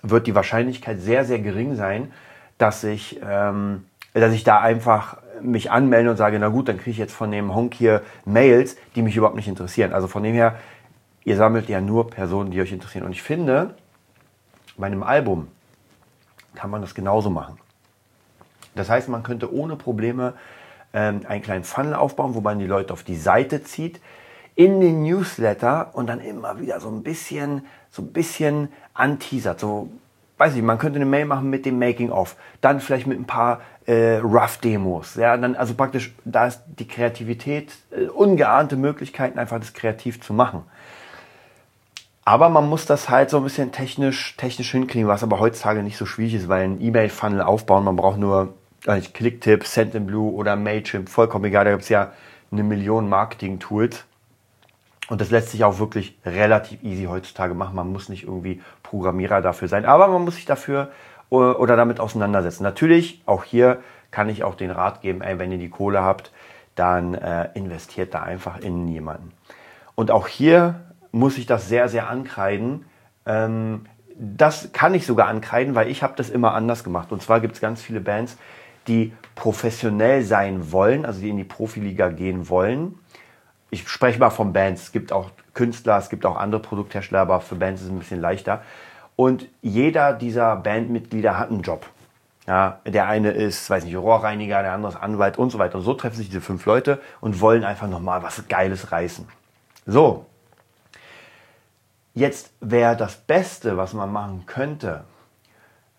wird 0.03 0.26
die 0.26 0.35
Wahrscheinlichkeit 0.35 1.00
sehr, 1.00 1.25
sehr 1.25 1.41
gering 1.41 1.75
sein, 1.75 2.12
dass 2.59 2.85
ich, 2.85 3.21
ähm, 3.29 3.85
dass 4.12 4.33
ich 4.33 4.45
da 4.45 4.61
einfach 4.61 5.19
mich 5.43 5.71
anmelde 5.71 6.11
und 6.11 6.17
sage, 6.17 6.38
na 6.38 6.49
gut, 6.49 6.69
dann 6.69 6.76
kriege 6.76 6.93
ich 6.93 6.99
jetzt 6.99 7.14
von 7.14 7.31
dem 7.33 7.55
Honk 7.55 7.75
hier 7.75 8.03
Mails, 8.25 8.76
die 8.95 9.03
mich 9.03 9.17
überhaupt 9.17 9.37
nicht 9.37 9.49
interessieren. 9.49 9.93
Also 9.93 10.07
von 10.07 10.23
dem 10.23 10.35
her, 10.35 10.55
ihr 11.25 11.37
sammelt 11.37 11.69
ja 11.69 11.81
nur 11.81 12.09
Personen, 12.09 12.53
die 12.53 12.61
euch 12.61 12.73
interessieren. 12.73 13.05
Und 13.05 13.12
ich 13.12 13.23
finde, 13.23 13.75
bei 14.76 14.87
einem 14.87 15.03
Album 15.03 15.49
kann 16.55 16.71
man 16.71 16.83
das 16.83 16.95
genauso 16.95 17.31
machen. 17.31 17.59
Das 18.75 18.90
heißt, 18.90 19.09
man 19.09 19.23
könnte 19.23 19.52
ohne 19.52 19.76
Probleme 19.76 20.35
ähm, 20.93 21.23
einen 21.28 21.43
kleinen 21.43 21.64
Funnel 21.64 21.95
aufbauen, 21.95 22.35
wo 22.35 22.40
man 22.40 22.59
die 22.59 22.66
Leute 22.66 22.93
auf 22.93 23.02
die 23.02 23.16
Seite 23.16 23.62
zieht, 23.62 24.00
in 24.54 24.81
den 24.81 25.02
Newsletter 25.02 25.90
und 25.95 26.07
dann 26.07 26.21
immer 26.21 26.61
wieder 26.61 26.81
so 26.81 26.88
ein 26.88 27.02
bisschen, 27.02 27.66
so 27.90 28.02
ein 28.02 28.12
bisschen 28.12 28.69
anteasert, 28.95 29.59
so 29.59 29.88
weiß 30.38 30.57
ich, 30.57 30.62
man 30.62 30.78
könnte 30.78 30.97
eine 30.97 31.07
Mail 31.07 31.26
machen 31.26 31.49
mit 31.50 31.64
dem 31.64 31.78
Making-of, 31.78 32.37
dann 32.61 32.81
vielleicht 32.81 33.07
mit 33.07 33.19
ein 33.19 33.25
paar 33.25 33.61
äh, 33.87 34.16
Rough-Demos. 34.16 35.14
Ja, 35.14 35.37
dann 35.37 35.54
also 35.54 35.75
praktisch, 35.75 36.14
da 36.25 36.47
ist 36.47 36.62
die 36.66 36.88
Kreativität, 36.88 37.73
äh, 37.90 38.07
ungeahnte 38.07 38.76
Möglichkeiten, 38.76 39.38
einfach 39.38 39.61
das 39.61 39.73
kreativ 39.73 40.21
zu 40.21 40.33
machen. 40.33 40.62
Aber 42.25 42.49
man 42.49 42.69
muss 42.69 42.87
das 42.87 43.11
halt 43.11 43.31
so 43.31 43.37
ein 43.37 43.45
bisschen 43.45 43.71
technisch, 43.71 44.37
technisch 44.37 44.71
hinkriegen, 44.71 45.09
was 45.09 45.23
aber 45.23 45.40
heutzutage 45.40 45.83
nicht 45.83 45.99
so 45.99 46.07
schwierig 46.07 46.35
ist, 46.35 46.49
weil 46.49 46.64
ein 46.64 46.81
E-Mail-Funnel 46.81 47.43
aufbauen, 47.43 47.85
man 47.85 47.97
braucht 47.97 48.19
nur 48.19 48.54
äh, 48.87 49.00
Clicktip, 49.00 49.67
Sendinblue 49.67 50.33
oder 50.33 50.57
Mailchimp, 50.57 51.09
vollkommen 51.09 51.45
egal, 51.47 51.64
da 51.64 51.71
gibt 51.73 51.83
es 51.83 51.88
ja 51.88 52.12
eine 52.50 52.62
Million 52.62 53.09
Marketing-Tools. 53.09 54.05
Und 55.09 55.21
das 55.21 55.31
lässt 55.31 55.50
sich 55.50 55.64
auch 55.64 55.79
wirklich 55.79 56.19
relativ 56.25 56.83
easy 56.83 57.05
heutzutage 57.05 57.55
machen. 57.55 57.76
Man 57.76 57.93
muss 57.93 58.09
nicht 58.09 58.25
irgendwie 58.25 58.62
Programmierer 58.83 59.43
dafür 59.43 59.69
sein, 59.69 59.85
aber 59.85 60.09
man 60.09 60.25
muss 60.25 60.37
sich 60.37 60.47
dafür 60.47 60.91
äh, 61.31 61.35
oder 61.35 61.76
damit 61.76 62.00
auseinandersetzen. 62.00 62.62
Natürlich, 62.62 63.23
auch 63.26 63.45
hier 63.45 63.81
kann 64.11 64.29
ich 64.29 64.45
auch 64.45 64.55
den 64.55 64.71
Rat 64.71 65.03
geben, 65.03 65.21
ey, 65.21 65.38
wenn 65.38 65.53
ihr 65.53 65.59
die 65.59 65.69
Kohle 65.69 66.03
habt, 66.03 66.33
dann 66.75 67.14
äh, 67.14 67.49
investiert 67.55 68.14
da 68.14 68.23
einfach 68.23 68.61
in 68.61 68.88
jemanden. 68.88 69.33
Und 69.95 70.11
auch 70.11 70.26
hier 70.26 70.81
muss 71.12 71.38
ich 71.38 71.47
das 71.47 71.69
sehr, 71.69 71.88
sehr 71.88 72.09
ankreiden. 72.09 72.87
Ähm, 73.26 73.87
das 74.17 74.73
kann 74.73 74.95
ich 74.95 75.07
sogar 75.07 75.29
ankreiden, 75.29 75.75
weil 75.75 75.88
ich 75.88 76.03
habe 76.03 76.14
das 76.17 76.31
immer 76.31 76.55
anders 76.55 76.85
gemacht. 76.85 77.12
Und 77.12 77.23
zwar 77.23 77.41
gibt 77.41 77.55
es 77.55 77.61
ganz 77.61 77.83
viele 77.83 78.00
Bands, 78.00 78.38
die 78.87 79.12
professionell 79.35 80.23
sein 80.23 80.73
wollen, 80.73 81.05
also 81.05 81.21
die 81.21 81.31
in 81.31 81.37
die 81.37 81.45
Profiliga 81.45 82.09
gehen 82.09 82.49
wollen. 82.49 82.99
Ich 83.71 83.88
spreche 83.88 84.19
mal 84.19 84.31
von 84.31 84.53
Bands. 84.53 84.83
Es 84.85 84.93
gibt 84.93 85.12
auch 85.12 85.31
Künstler, 85.55 85.99
es 85.99 86.09
gibt 86.09 86.26
auch 86.26 86.37
andere 86.37 86.61
Produkthersteller, 86.61 87.23
aber 87.23 87.41
für 87.41 87.57
Bands 87.57 87.81
ist 87.81 87.88
es 87.88 87.93
ein 87.93 87.99
bisschen 87.99 88.21
leichter. 88.21 88.62
Und 89.17 89.49
jeder 89.62 90.12
dieser 90.12 90.57
Bandmitglieder 90.57 91.38
hat 91.38 91.50
einen 91.50 91.62
Job. 91.62 91.87
Ja, 92.47 92.81
der 92.85 93.09
eine 93.09 93.31
ist, 93.31 93.71
weiß 93.71 93.85
nicht, 93.85 93.97
Rohrreiniger, 93.97 94.62
der 94.62 94.73
andere 94.73 94.93
ist 94.93 94.99
Anwalt 94.99 95.38
und 95.38 95.50
so 95.50 95.59
weiter. 95.59 95.76
Und 95.76 95.83
so 95.83 95.95
treffen 95.95 96.17
sich 96.17 96.29
diese 96.29 96.43
fünf 96.43 96.67
Leute 96.67 97.00
und 97.21 97.41
wollen 97.41 97.64
einfach 97.64 97.88
nochmal 97.88 98.23
was 98.23 98.47
Geiles 98.49 98.93
reißen. 98.93 99.26
So, 99.87 100.26
Jetzt 102.14 102.53
wäre 102.61 102.97
das 102.97 103.17
Beste, 103.17 103.76
was 103.76 103.93
man 103.93 104.12
machen 104.12 104.45
könnte, 104.47 105.03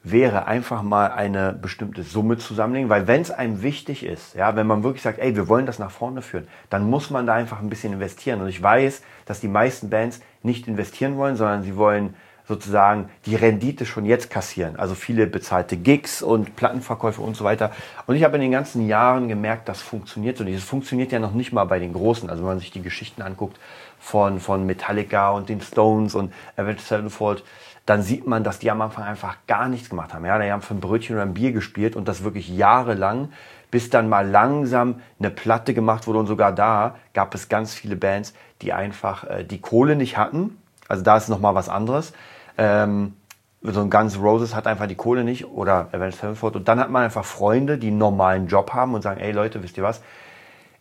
wäre 0.05 0.45
einfach 0.45 0.83
mal 0.83 1.12
eine 1.12 1.51
bestimmte 1.51 2.03
Summe 2.03 2.38
zusammenlegen, 2.38 2.89
weil 2.89 3.07
wenn 3.07 3.21
es 3.21 3.31
einem 3.31 3.63
wichtig 3.63 4.05
ist, 4.05 4.35
ja, 4.35 4.55
wenn 4.55 4.67
man 4.67 4.83
wirklich 4.83 5.01
sagt, 5.01 5.17
ey, 5.17 5.35
wir 5.35 5.47
wollen 5.47 5.65
das 5.65 5.79
nach 5.79 5.89
vorne 5.89 6.21
führen, 6.21 6.47
dann 6.69 6.88
muss 6.88 7.09
man 7.09 7.25
da 7.25 7.33
einfach 7.33 7.59
ein 7.59 7.69
bisschen 7.69 7.91
investieren. 7.93 8.39
Und 8.41 8.47
ich 8.47 8.62
weiß, 8.62 9.01
dass 9.25 9.39
die 9.39 9.47
meisten 9.47 9.89
Bands 9.89 10.21
nicht 10.43 10.67
investieren 10.67 11.17
wollen, 11.17 11.35
sondern 11.35 11.63
sie 11.63 11.75
wollen 11.75 12.13
sozusagen 12.47 13.09
die 13.25 13.35
Rendite 13.35 13.88
schon 13.88 14.05
jetzt 14.05 14.29
kassieren. 14.29 14.75
Also 14.75 14.93
viele 14.93 15.25
bezahlte 15.25 15.77
Gigs 15.77 16.21
und 16.21 16.55
Plattenverkäufe 16.55 17.21
und 17.21 17.35
so 17.35 17.43
weiter. 17.43 17.71
Und 18.05 18.15
ich 18.15 18.24
habe 18.24 18.35
in 18.35 18.41
den 18.41 18.51
ganzen 18.51 18.88
Jahren 18.88 19.27
gemerkt, 19.27 19.67
das 19.67 19.81
funktioniert 19.81 20.38
so 20.38 20.43
nicht. 20.43 20.55
Es 20.55 20.63
funktioniert 20.63 21.12
ja 21.12 21.17
noch 21.17 21.33
nicht 21.33 21.51
mal 21.51 21.63
bei 21.63 21.79
den 21.79 21.93
Großen. 21.93 22.29
Also 22.29 22.43
wenn 22.43 22.50
man 22.50 22.59
sich 22.59 22.69
die 22.69 22.83
Geschichten 22.83 23.24
anguckt 23.24 23.59
von, 24.00 24.39
von 24.39 24.67
Metallica 24.67 25.31
und 25.31 25.50
den 25.50 25.62
Stones 25.62 26.13
und 26.13 26.31
Avenged 26.55 26.81
Sevenfold, 26.81 27.43
dann 27.86 28.01
sieht 28.01 28.25
man, 28.25 28.44
dass 28.44 28.60
die 28.60 28.72
am 28.72 28.82
Anfang 28.82 29.04
einfach 29.04 29.38
gar 29.48 29.68
nichts 29.68 29.89
gemacht 29.89 30.13
haben. 30.13 30.25
Ja, 30.25 30.39
die 30.39 30.51
haben 30.51 30.62
für 30.62 30.74
ein 30.74 30.80
Brötchen 30.80 31.15
oder 31.15 31.24
ein 31.24 31.36
Bier 31.36 31.51
gespielt 31.51 31.96
und 31.96 32.08
das 32.08 32.24
wirklich 32.24 32.50
jahrelang, 32.50 33.30
bis 33.70 33.89
dann 33.89 34.10
mal 34.10 34.27
langsam 34.27 35.01
eine 35.20 35.30
Platte 35.30 35.74
gemacht 35.74 36.08
wurde 36.08 36.20
und 36.20 36.27
sogar 36.27 36.51
da 36.51 36.96
gab 37.13 37.36
es 37.36 37.48
ganz 37.48 37.74
viele 37.74 37.96
Bands, 37.96 38.34
die 38.62 38.74
einfach 38.74 39.24
äh, 39.25 39.44
die 39.44 39.62
Kohle 39.62 39.96
nicht 39.96 40.18
hatten. 40.18 40.58
Also 40.88 41.04
da 41.04 41.18
ist 41.18 41.30
noch 41.30 41.39
mal 41.39 41.54
was 41.56 41.70
anderes. 41.70 42.13
Ähm, 42.58 43.13
so 43.62 43.82
ein 43.82 43.89
Guns 43.89 44.20
Roses 44.20 44.56
hat 44.56 44.68
einfach 44.68 44.88
die 44.88 44.96
Kohle 44.96 45.24
nicht 45.24 45.46
oder 45.46 45.89
Avenged 45.92 46.20
Sevenfold. 46.20 46.56
Und 46.56 46.68
dann 46.68 46.80
hat 46.80 46.89
man 46.89 47.04
einfach 47.04 47.25
Freunde, 47.25 47.77
die 47.77 47.88
einen 47.88 47.98
normalen 47.98 48.48
Job 48.48 48.74
haben 48.74 48.94
und 48.94 49.01
sagen, 49.01 49.20
ey 49.20 49.32
Leute, 49.32 49.62
wisst 49.63 49.77
ihr 49.77 49.84
was? 49.84 50.01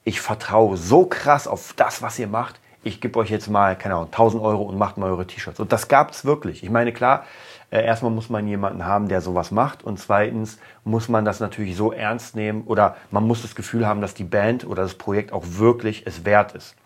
Ich 0.04 0.20
vertraue 0.20 0.76
so 0.76 1.06
krass 1.06 1.46
auf 1.46 1.73
das, 1.75 2.02
was 2.02 2.18
ihr 2.18 2.28
macht. 2.28 2.61
Ich 2.84 3.00
gebe 3.00 3.18
euch 3.18 3.30
jetzt 3.30 3.48
mal, 3.48 3.76
keine 3.76 3.94
Ahnung, 3.94 4.06
1000 4.06 4.42
Euro 4.42 4.62
und 4.62 4.76
macht 4.76 4.98
mal 4.98 5.10
eure 5.10 5.26
T-Shirts. 5.26 5.58
Und 5.58 5.72
das 5.72 5.88
gab 5.88 6.10
es 6.10 6.24
wirklich. 6.24 6.62
Ich 6.62 6.70
meine, 6.70 6.92
klar, 6.92 7.24
äh, 7.70 7.84
erstmal 7.84 8.12
muss 8.12 8.28
man 8.28 8.46
jemanden 8.46 8.84
haben, 8.84 9.08
der 9.08 9.20
sowas 9.20 9.50
macht. 9.50 9.82
Und 9.82 9.98
zweitens 9.98 10.58
muss 10.84 11.08
man 11.08 11.24
das 11.24 11.40
natürlich 11.40 11.76
so 11.76 11.92
ernst 11.92 12.36
nehmen 12.36 12.62
oder 12.64 12.96
man 13.10 13.26
muss 13.26 13.42
das 13.42 13.54
Gefühl 13.54 13.86
haben, 13.86 14.00
dass 14.00 14.14
die 14.14 14.24
Band 14.24 14.66
oder 14.66 14.82
das 14.82 14.94
Projekt 14.94 15.32
auch 15.32 15.44
wirklich 15.46 16.06
es 16.06 16.24
wert 16.24 16.52
ist. 16.52 16.76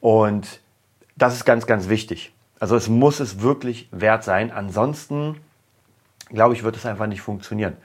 Und 0.00 0.60
das 1.16 1.34
ist 1.34 1.44
ganz, 1.44 1.66
ganz 1.66 1.88
wichtig. 1.88 2.32
Also 2.58 2.76
es 2.76 2.88
muss 2.88 3.20
es 3.20 3.40
wirklich 3.40 3.88
wert 3.92 4.24
sein. 4.24 4.50
Ansonsten, 4.50 5.36
glaube 6.28 6.54
ich, 6.54 6.64
wird 6.64 6.76
es 6.76 6.86
einfach 6.86 7.06
nicht 7.06 7.22
funktionieren. 7.22 7.76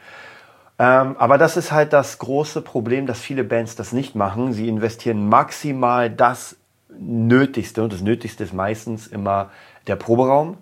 Ähm, 0.80 1.16
aber 1.18 1.38
das 1.38 1.58
ist 1.58 1.72
halt 1.72 1.94
das 1.94 2.20
große 2.20 2.62
Problem, 2.62 3.06
dass 3.06 3.20
viele 3.20 3.44
Bands 3.44 3.76
das 3.76 3.92
nicht 3.92 4.16
machen. 4.16 4.54
Sie 4.54 4.68
investieren 4.68 5.28
maximal 5.28 6.10
das 6.10 6.56
Nötigste 6.98 7.84
und 7.84 7.94
das 7.94 8.02
Nötigste 8.02 8.44
ist 8.44 8.54
meistens 8.54 9.08
immer 9.08 9.52
der 9.88 9.96
Proberaum. 9.96 10.58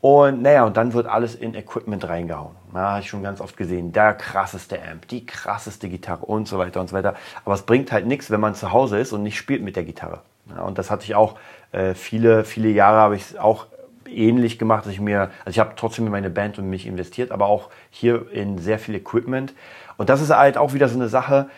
Und 0.00 0.42
naja, 0.42 0.64
und 0.64 0.76
dann 0.76 0.92
wird 0.94 1.06
alles 1.06 1.36
in 1.36 1.54
Equipment 1.54 2.08
reingehauen. 2.08 2.56
Ja, 2.74 2.80
habe 2.80 3.00
ich 3.00 3.08
schon 3.08 3.22
ganz 3.22 3.40
oft 3.40 3.56
gesehen. 3.56 3.92
Der 3.92 4.14
krasseste 4.14 4.82
Amp, 4.82 5.06
die 5.06 5.24
krasseste 5.24 5.88
Gitarre 5.88 6.24
und 6.24 6.48
so 6.48 6.58
weiter 6.58 6.80
und 6.80 6.88
so 6.88 6.96
weiter. 6.96 7.14
Aber 7.44 7.54
es 7.54 7.62
bringt 7.62 7.92
halt 7.92 8.06
nichts, 8.06 8.28
wenn 8.30 8.40
man 8.40 8.56
zu 8.56 8.72
Hause 8.72 8.98
ist 8.98 9.12
und 9.12 9.22
nicht 9.22 9.36
spielt 9.36 9.62
mit 9.62 9.76
der 9.76 9.84
Gitarre. 9.84 10.22
Ja, 10.50 10.62
und 10.62 10.78
das 10.78 10.90
hatte 10.90 11.04
ich 11.04 11.14
auch 11.14 11.36
äh, 11.70 11.94
viele, 11.94 12.44
viele 12.44 12.68
Jahre 12.70 12.98
habe 12.98 13.14
ich 13.14 13.22
es 13.22 13.36
auch 13.36 13.66
ähnlich 14.06 14.58
gemacht, 14.58 14.86
dass 14.86 14.92
ich 14.92 15.00
mir, 15.00 15.30
also 15.44 15.50
ich 15.50 15.58
habe 15.60 15.74
trotzdem 15.76 16.06
in 16.06 16.12
meine 16.12 16.30
Band 16.30 16.58
und 16.58 16.68
mich 16.68 16.86
investiert, 16.86 17.30
aber 17.30 17.46
auch 17.46 17.70
hier 17.90 18.30
in 18.32 18.58
sehr 18.58 18.80
viel 18.80 18.96
Equipment. 18.96 19.54
Und 19.96 20.08
das 20.08 20.20
ist 20.20 20.30
halt 20.30 20.58
auch 20.58 20.72
wieder 20.72 20.88
so 20.88 20.96
eine 20.96 21.08
Sache, 21.08 21.48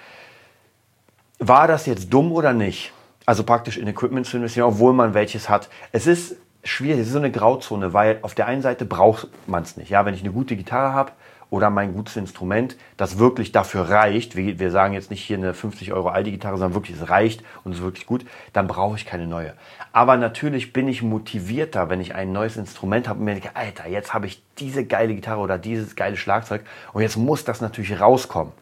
war 1.38 1.66
das 1.66 1.86
jetzt 1.86 2.12
dumm 2.12 2.30
oder 2.30 2.52
nicht? 2.52 2.92
Also 3.26 3.42
praktisch 3.44 3.78
in 3.78 3.86
Equipment 3.86 4.26
zu 4.26 4.36
investieren, 4.36 4.66
obwohl 4.66 4.92
man 4.92 5.14
welches 5.14 5.48
hat. 5.48 5.68
Es 5.92 6.06
ist 6.06 6.36
schwierig, 6.62 7.00
es 7.00 7.06
ist 7.08 7.12
so 7.12 7.18
eine 7.18 7.30
Grauzone, 7.30 7.92
weil 7.92 8.18
auf 8.22 8.34
der 8.34 8.46
einen 8.46 8.62
Seite 8.62 8.84
braucht 8.84 9.28
man 9.46 9.62
es 9.62 9.76
nicht. 9.76 9.90
Ja, 9.90 10.04
wenn 10.04 10.14
ich 10.14 10.20
eine 10.20 10.32
gute 10.32 10.56
Gitarre 10.56 10.92
habe, 10.92 11.12
oder 11.54 11.70
mein 11.70 11.94
gutes 11.94 12.16
Instrument, 12.16 12.76
das 12.96 13.18
wirklich 13.18 13.52
dafür 13.52 13.88
reicht, 13.88 14.34
wir, 14.34 14.58
wir 14.58 14.70
sagen 14.72 14.92
jetzt 14.92 15.10
nicht 15.10 15.22
hier 15.22 15.36
eine 15.36 15.54
50 15.54 15.92
Euro 15.92 16.08
Aldi-Gitarre, 16.08 16.58
sondern 16.58 16.74
wirklich 16.74 16.96
es 17.00 17.08
reicht 17.08 17.44
und 17.62 17.72
es 17.72 17.78
ist 17.78 17.84
wirklich 17.84 18.06
gut, 18.06 18.26
dann 18.52 18.66
brauche 18.66 18.96
ich 18.96 19.06
keine 19.06 19.28
neue. 19.28 19.52
Aber 19.92 20.16
natürlich 20.16 20.72
bin 20.72 20.88
ich 20.88 21.02
motivierter, 21.02 21.88
wenn 21.88 22.00
ich 22.00 22.14
ein 22.14 22.32
neues 22.32 22.56
Instrument 22.56 23.08
habe 23.08 23.20
und 23.20 23.24
mir 23.24 23.34
denke, 23.34 23.54
Alter, 23.54 23.86
jetzt 23.88 24.12
habe 24.12 24.26
ich 24.26 24.42
diese 24.58 24.84
geile 24.84 25.14
Gitarre 25.14 25.40
oder 25.40 25.56
dieses 25.56 25.94
geile 25.94 26.16
Schlagzeug 26.16 26.62
und 26.92 27.02
jetzt 27.02 27.16
muss 27.16 27.44
das 27.44 27.60
natürlich 27.60 28.00
rauskommen. 28.00 28.52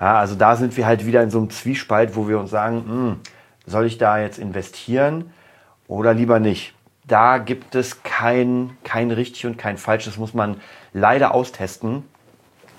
Ja, 0.00 0.18
also 0.18 0.34
da 0.34 0.56
sind 0.56 0.76
wir 0.76 0.86
halt 0.86 1.06
wieder 1.06 1.22
in 1.22 1.30
so 1.30 1.38
einem 1.38 1.50
Zwiespalt, 1.50 2.16
wo 2.16 2.26
wir 2.26 2.40
uns 2.40 2.50
sagen, 2.50 2.84
mh, 2.84 2.92
hm, 2.92 3.20
soll 3.66 3.86
ich 3.86 3.98
da 3.98 4.18
jetzt 4.18 4.38
investieren 4.38 5.32
oder 5.88 6.14
lieber 6.14 6.38
nicht? 6.40 6.74
Da 7.06 7.38
gibt 7.38 7.74
es 7.74 8.02
kein, 8.02 8.76
kein 8.82 9.10
richtig 9.10 9.46
und 9.46 9.58
kein 9.58 9.76
falsch. 9.76 10.06
Das 10.06 10.16
muss 10.16 10.32
man 10.32 10.60
leider 10.92 11.34
austesten. 11.34 12.04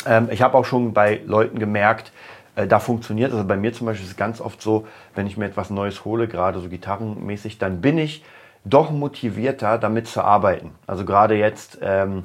Ähm, 0.06 0.30
ich 0.32 0.42
habe 0.42 0.58
auch 0.58 0.66
schon 0.66 0.94
bei 0.94 1.22
Leuten 1.26 1.60
gemerkt, 1.60 2.12
äh, 2.56 2.68
da 2.68 2.80
funktioniert, 2.80 3.32
also 3.32 3.44
bei 3.44 3.58
mir 3.58 3.74
zum 3.74 3.86
Beispiel 3.86 4.06
ist 4.06 4.12
es 4.12 4.18
ganz 4.18 4.42
oft 4.42 4.62
so, 4.62 4.88
wenn 5.14 5.28
ich 5.28 5.38
mir 5.38 5.46
etwas 5.46 5.70
Neues 5.70 6.06
hole, 6.06 6.28
gerade 6.28 6.60
so 6.60 6.70
gitarrenmäßig, 6.70 7.58
dann 7.58 7.82
bin 7.82 7.98
ich 7.98 8.24
doch 8.64 8.92
motivierter, 8.92 9.78
damit 9.78 10.08
zu 10.08 10.24
arbeiten. 10.24 10.72
Also 10.88 11.06
gerade 11.06 11.36
jetzt, 11.36 11.78
ähm, 11.82 12.24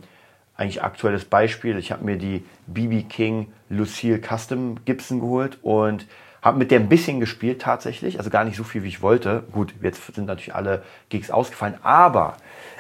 eigentlich 0.57 0.83
aktuelles 0.83 1.25
Beispiel, 1.25 1.79
ich 1.79 1.91
habe 1.91 2.05
mir 2.05 2.17
die 2.17 2.45
BB 2.67 3.09
King 3.09 3.53
Lucille 3.69 4.21
Custom 4.21 4.77
Gibson 4.85 5.21
geholt 5.21 5.59
und 5.63 6.07
habe 6.43 6.59
mit 6.59 6.71
der 6.71 6.81
ein 6.81 6.89
bisschen 6.89 7.21
gespielt 7.21 7.61
tatsächlich, 7.61 8.19
also 8.19 8.31
gar 8.31 8.45
nicht 8.45 8.57
so 8.57 8.65
viel, 8.65 8.83
wie 8.83 8.89
ich 8.89 9.03
wollte. 9.03 9.45
Gut, 9.53 9.75
jetzt 9.83 10.15
sind 10.15 10.27
natürlich 10.27 10.55
alle 10.55 10.83
Gigs 11.09 11.31
ausgefallen, 11.31 11.77
aber 11.83 12.37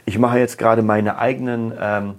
ich 0.07 0.19
mache 0.19 0.38
jetzt 0.38 0.59
gerade 0.59 0.83
meine 0.83 1.19
eigenen 1.19 1.73
ähm, 1.79 2.14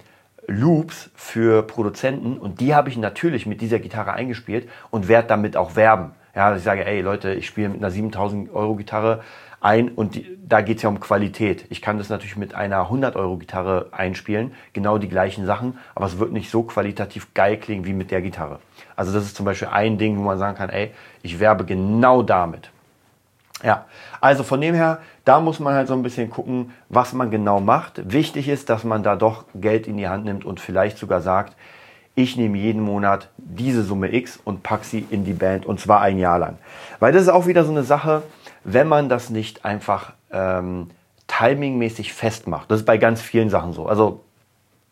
Loops 0.47 1.09
für 1.15 1.63
Produzenten 1.63 2.37
und 2.37 2.59
die 2.59 2.75
habe 2.75 2.89
ich 2.89 2.97
natürlich 2.97 3.45
mit 3.45 3.61
dieser 3.61 3.79
Gitarre 3.79 4.13
eingespielt 4.13 4.69
und 4.89 5.07
werde 5.07 5.27
damit 5.27 5.57
auch 5.57 5.75
werben. 5.75 6.11
Ja, 6.35 6.49
dass 6.49 6.59
ich 6.59 6.65
sage, 6.65 6.85
ey 6.85 7.01
Leute, 7.01 7.33
ich 7.33 7.47
spiele 7.47 7.69
mit 7.69 7.79
einer 7.79 7.91
7000 7.91 8.53
Euro 8.53 8.75
Gitarre 8.75 9.21
ein 9.61 9.89
und 9.89 10.15
die, 10.15 10.37
da 10.43 10.61
geht 10.61 10.77
es 10.77 10.83
ja 10.83 10.89
um 10.89 10.99
Qualität. 10.99 11.65
Ich 11.69 11.81
kann 11.81 11.97
das 11.97 12.09
natürlich 12.09 12.35
mit 12.35 12.55
einer 12.55 12.81
100 12.81 13.15
Euro 13.15 13.37
Gitarre 13.37 13.89
einspielen, 13.91 14.53
genau 14.73 14.97
die 14.97 15.07
gleichen 15.07 15.45
Sachen, 15.45 15.77
aber 15.93 16.07
es 16.07 16.17
wird 16.17 16.31
nicht 16.31 16.49
so 16.49 16.63
qualitativ 16.63 17.33
geil 17.33 17.57
klingen 17.57 17.85
wie 17.85 17.93
mit 17.93 18.09
der 18.11 18.21
Gitarre. 18.21 18.59
Also 18.95 19.13
das 19.13 19.23
ist 19.23 19.35
zum 19.35 19.45
Beispiel 19.45 19.67
ein 19.67 19.97
Ding, 19.97 20.17
wo 20.17 20.23
man 20.23 20.39
sagen 20.39 20.57
kann, 20.57 20.69
ey, 20.69 20.91
ich 21.23 21.39
werbe 21.39 21.65
genau 21.65 22.21
damit. 22.21 22.71
Ja, 23.63 23.85
also 24.19 24.43
von 24.43 24.59
dem 24.59 24.73
her, 24.73 24.99
da 25.23 25.39
muss 25.39 25.59
man 25.59 25.73
halt 25.73 25.87
so 25.87 25.93
ein 25.93 26.01
bisschen 26.01 26.29
gucken, 26.29 26.73
was 26.89 27.13
man 27.13 27.29
genau 27.29 27.59
macht. 27.59 28.11
Wichtig 28.11 28.47
ist, 28.49 28.69
dass 28.69 28.83
man 28.83 29.03
da 29.03 29.15
doch 29.15 29.45
Geld 29.53 29.87
in 29.87 29.97
die 29.97 30.07
Hand 30.07 30.25
nimmt 30.25 30.45
und 30.45 30.59
vielleicht 30.59 30.97
sogar 30.97 31.21
sagt, 31.21 31.55
ich 32.15 32.35
nehme 32.37 32.57
jeden 32.57 32.81
Monat 32.81 33.29
diese 33.37 33.83
Summe 33.83 34.13
X 34.13 34.39
und 34.43 34.63
packe 34.63 34.85
sie 34.85 35.05
in 35.09 35.23
die 35.23 35.33
Band 35.33 35.65
und 35.65 35.79
zwar 35.79 36.01
ein 36.01 36.17
Jahr 36.17 36.39
lang. 36.39 36.57
Weil 36.99 37.13
das 37.13 37.23
ist 37.23 37.29
auch 37.29 37.47
wieder 37.47 37.63
so 37.63 37.71
eine 37.71 37.83
Sache, 37.83 38.23
wenn 38.63 38.87
man 38.87 39.09
das 39.09 39.29
nicht 39.29 39.63
einfach 39.63 40.13
ähm, 40.31 40.89
timingmäßig 41.27 42.13
festmacht. 42.13 42.69
Das 42.69 42.81
ist 42.81 42.85
bei 42.85 42.97
ganz 42.97 43.21
vielen 43.21 43.49
Sachen 43.49 43.73
so. 43.73 43.85
Also 43.85 44.23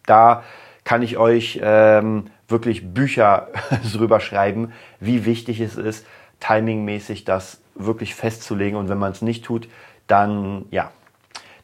da 0.05 0.43
kann 0.85 1.01
ich 1.01 1.17
euch 1.17 1.59
ähm, 1.61 2.27
wirklich 2.47 2.93
Bücher 2.93 3.49
drüber 3.93 4.19
schreiben, 4.19 4.71
wie 4.99 5.25
wichtig 5.25 5.59
es 5.59 5.75
ist, 5.75 6.05
timingmäßig 6.39 7.25
das 7.25 7.61
wirklich 7.75 8.15
festzulegen. 8.15 8.77
Und 8.77 8.89
wenn 8.89 8.97
man 8.97 9.11
es 9.11 9.21
nicht 9.21 9.45
tut, 9.45 9.67
dann 10.07 10.65
ja, 10.71 10.91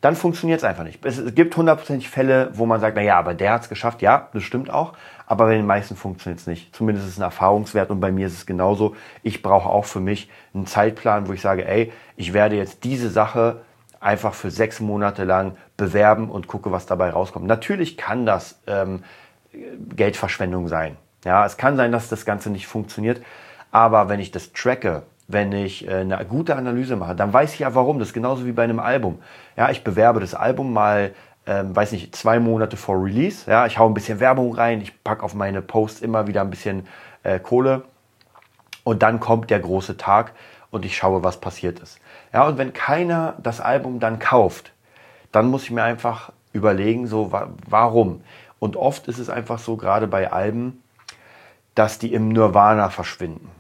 dann 0.06 0.16
funktioniert 0.16 0.60
es 0.60 0.64
einfach 0.64 0.84
nicht. 0.84 1.04
Es 1.04 1.34
gibt 1.34 1.58
hundertprozentig 1.58 2.10
Fälle, 2.10 2.52
wo 2.54 2.68
man 2.68 2.80
sagt, 2.80 2.96
na 2.96 3.02
ja, 3.02 3.18
aber 3.18 3.34
der 3.34 3.54
hat 3.54 3.64
es 3.64 3.70
geschafft. 3.70 4.04
Ja, 4.04 4.30
das 4.34 4.44
stimmt 4.44 4.70
auch. 4.70 4.94
Aber 5.26 5.46
bei 5.46 5.56
den 5.56 5.66
meisten 5.66 5.96
funktioniert 5.96 6.40
es 6.40 6.46
nicht. 6.46 6.76
Zumindest 6.76 7.08
ist 7.08 7.14
es 7.14 7.20
ein 7.20 7.24
Erfahrungswert 7.24 7.90
und 7.90 8.00
bei 8.00 8.12
mir 8.12 8.28
ist 8.28 8.34
es 8.34 8.46
genauso. 8.46 8.96
Ich 9.24 9.42
brauche 9.42 9.68
auch 9.68 9.86
für 9.86 10.00
mich 10.00 10.30
einen 10.54 10.68
Zeitplan, 10.68 11.28
wo 11.28 11.34
ich 11.34 11.42
sage, 11.42 11.68
ey, 11.68 11.92
ich 12.18 12.34
werde 12.34 12.56
jetzt 12.56 12.84
diese 12.84 13.10
Sache 13.10 13.62
einfach 14.00 14.36
für 14.36 14.52
sechs 14.52 14.80
Monate 14.80 15.24
lang 15.24 15.58
bewerben 15.78 16.30
und 16.30 16.46
gucke, 16.46 16.72
was 16.72 16.86
dabei 16.86 17.10
rauskommt. 17.10 17.48
Natürlich 17.48 17.98
kann 17.98 18.28
das 18.28 18.60
ähm, 18.68 19.04
Geldverschwendung 19.96 20.68
sein. 20.68 20.98
Ja, 21.24 21.44
es 21.48 21.58
kann 21.58 21.78
sein, 21.78 21.92
dass 21.92 22.10
das 22.10 22.26
Ganze 22.26 22.52
nicht 22.52 22.68
funktioniert. 22.68 23.24
Aber 23.76 24.08
wenn 24.08 24.22
ich 24.22 24.32
das 24.32 24.54
tracke, 24.54 25.04
wenn 25.28 25.52
ich 25.52 25.86
äh, 25.86 25.96
eine 25.96 26.26
gute 26.30 26.56
Analyse 26.56 26.96
mache, 26.96 27.14
dann 27.14 27.34
weiß 27.34 27.56
ich 27.56 27.60
ja 27.60 27.76
warum. 27.76 28.00
Das 28.00 28.08
ist 28.08 28.14
genauso 28.14 28.46
wie 28.46 28.54
bei 28.54 28.64
einem 28.64 28.80
Album. 28.80 29.20
Ja, 29.58 29.70
ich 29.70 29.84
bewerbe 29.84 30.22
das 30.22 30.34
Album 30.34 30.72
mal, 30.72 31.14
ähm, 31.46 31.76
weiß 31.76 31.92
nicht, 31.92 32.16
zwei 32.16 32.40
Monate 32.40 32.78
vor 32.78 33.04
Release. 33.04 33.52
Ja, 33.52 33.66
ich 33.66 33.78
hau 33.78 33.86
ein 33.86 33.94
bisschen 33.94 34.22
Werbung 34.22 34.56
rein, 34.56 34.80
ich 34.80 35.04
packe 35.04 35.24
auf 35.24 35.34
meine 35.34 35.62
Posts 35.62 36.04
immer 36.04 36.26
wieder 36.26 36.40
ein 36.40 36.52
bisschen 36.52 36.88
äh, 37.24 37.38
Kohle 37.38 37.84
und 38.86 39.04
dann 39.04 39.20
kommt 39.20 39.50
der 39.50 39.60
große 39.60 39.98
Tag 39.98 40.32
und 40.72 40.86
ich 40.86 40.96
schaue, 40.96 41.26
was 41.26 41.42
passiert 41.42 41.82
ist. 41.82 42.00
Ja, 42.32 42.48
und 42.48 42.58
wenn 42.58 42.72
keiner 42.72 43.34
das 43.44 43.60
Album 43.60 44.00
dann 44.00 44.20
kauft, 44.20 44.72
dann 45.34 45.48
muss 45.48 45.64
ich 45.64 45.72
mir 45.72 45.84
einfach 45.84 46.32
überlegen, 46.54 47.08
so 47.08 47.34
warum. 47.68 48.22
Und 48.58 48.78
oft 48.78 49.10
ist 49.10 49.20
es 49.20 49.30
einfach 49.30 49.60
so, 49.60 49.76
gerade 49.76 50.08
bei 50.08 50.32
Alben, 50.32 50.82
dass 51.74 52.00
die 52.00 52.14
im 52.14 52.30
Nirvana 52.30 52.90
verschwinden. 52.90 53.52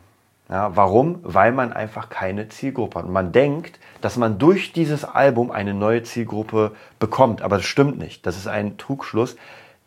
Ja, 0.49 0.75
warum? 0.75 1.19
Weil 1.23 1.51
man 1.51 1.73
einfach 1.73 2.09
keine 2.09 2.49
Zielgruppe 2.49 2.99
hat. 2.99 3.05
Und 3.05 3.13
man 3.13 3.31
denkt, 3.31 3.79
dass 4.01 4.15
man 4.15 4.37
durch 4.37 4.73
dieses 4.73 5.03
Album 5.03 5.49
eine 5.49 5.73
neue 5.73 6.03
Zielgruppe 6.03 6.71
bekommt. 6.99 7.41
Aber 7.41 7.57
das 7.57 7.65
stimmt 7.65 7.97
nicht. 7.97 8.25
Das 8.27 8.37
ist 8.37 8.47
ein 8.47 8.77
Trugschluss, 8.77 9.37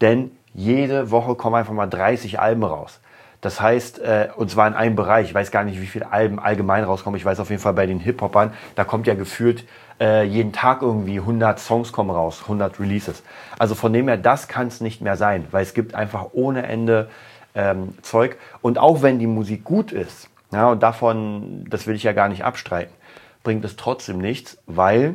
denn 0.00 0.32
jede 0.54 1.12
Woche 1.12 1.36
kommen 1.36 1.54
einfach 1.54 1.72
mal 1.72 1.86
30 1.86 2.40
Alben 2.40 2.64
raus. 2.64 3.00
Das 3.40 3.60
heißt, 3.60 4.00
äh, 4.00 4.30
und 4.34 4.50
zwar 4.50 4.66
in 4.66 4.74
einem 4.74 4.96
Bereich, 4.96 5.28
ich 5.28 5.34
weiß 5.34 5.52
gar 5.52 5.62
nicht, 5.62 5.80
wie 5.80 5.86
viele 5.86 6.10
Alben 6.10 6.40
allgemein 6.40 6.82
rauskommen. 6.82 7.16
Ich 7.16 7.24
weiß 7.24 7.38
auf 7.38 7.50
jeden 7.50 7.62
Fall 7.62 7.74
bei 7.74 7.86
den 7.86 8.00
Hip-Hopern, 8.00 8.52
da 8.74 8.82
kommt 8.82 9.06
ja 9.06 9.14
gefühlt 9.14 9.64
äh, 10.00 10.24
jeden 10.24 10.52
Tag 10.52 10.82
irgendwie 10.82 11.20
100 11.20 11.60
Songs 11.60 11.92
kommen 11.92 12.10
raus, 12.10 12.40
100 12.42 12.80
Releases. 12.80 13.22
Also 13.56 13.76
von 13.76 13.92
dem 13.92 14.08
her, 14.08 14.16
das 14.16 14.48
kann 14.48 14.66
es 14.66 14.80
nicht 14.80 15.00
mehr 15.02 15.16
sein, 15.16 15.46
weil 15.52 15.62
es 15.62 15.72
gibt 15.72 15.94
einfach 15.94 16.26
ohne 16.32 16.66
Ende 16.66 17.08
ähm, 17.54 17.94
Zeug. 18.02 18.36
Und 18.60 18.78
auch 18.78 19.02
wenn 19.02 19.20
die 19.20 19.28
Musik 19.28 19.62
gut 19.62 19.92
ist, 19.92 20.28
ja, 20.52 20.70
und 20.70 20.82
davon, 20.82 21.66
das 21.68 21.86
will 21.86 21.94
ich 21.94 22.02
ja 22.02 22.12
gar 22.12 22.28
nicht 22.28 22.44
abstreiten, 22.44 22.94
bringt 23.42 23.64
es 23.64 23.76
trotzdem 23.76 24.18
nichts, 24.18 24.58
weil 24.66 25.14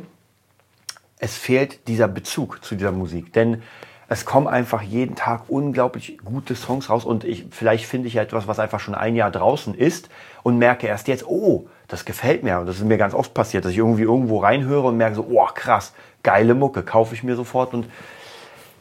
es 1.18 1.36
fehlt 1.36 1.88
dieser 1.88 2.08
Bezug 2.08 2.64
zu 2.64 2.74
dieser 2.74 2.92
Musik. 2.92 3.32
Denn 3.32 3.62
es 4.08 4.24
kommen 4.24 4.46
einfach 4.46 4.82
jeden 4.82 5.16
Tag 5.16 5.44
unglaublich 5.48 6.18
gute 6.24 6.54
Songs 6.54 6.90
raus 6.90 7.04
und 7.04 7.24
ich, 7.24 7.46
vielleicht 7.50 7.86
finde 7.86 8.08
ich 8.08 8.14
ja 8.14 8.22
etwas, 8.22 8.46
was 8.46 8.58
einfach 8.58 8.80
schon 8.80 8.94
ein 8.94 9.16
Jahr 9.16 9.30
draußen 9.30 9.74
ist 9.74 10.08
und 10.42 10.58
merke 10.58 10.86
erst 10.86 11.08
jetzt, 11.08 11.26
oh, 11.26 11.68
das 11.88 12.04
gefällt 12.04 12.42
mir. 12.42 12.60
Und 12.60 12.66
das 12.66 12.76
ist 12.76 12.84
mir 12.84 12.98
ganz 12.98 13.14
oft 13.14 13.34
passiert, 13.34 13.64
dass 13.64 13.72
ich 13.72 13.78
irgendwie 13.78 14.02
irgendwo 14.02 14.38
reinhöre 14.38 14.88
und 14.88 14.96
merke 14.96 15.16
so, 15.16 15.26
oh, 15.28 15.46
krass, 15.54 15.94
geile 16.22 16.54
Mucke, 16.54 16.82
kaufe 16.82 17.14
ich 17.14 17.22
mir 17.22 17.34
sofort 17.34 17.74
und 17.74 17.86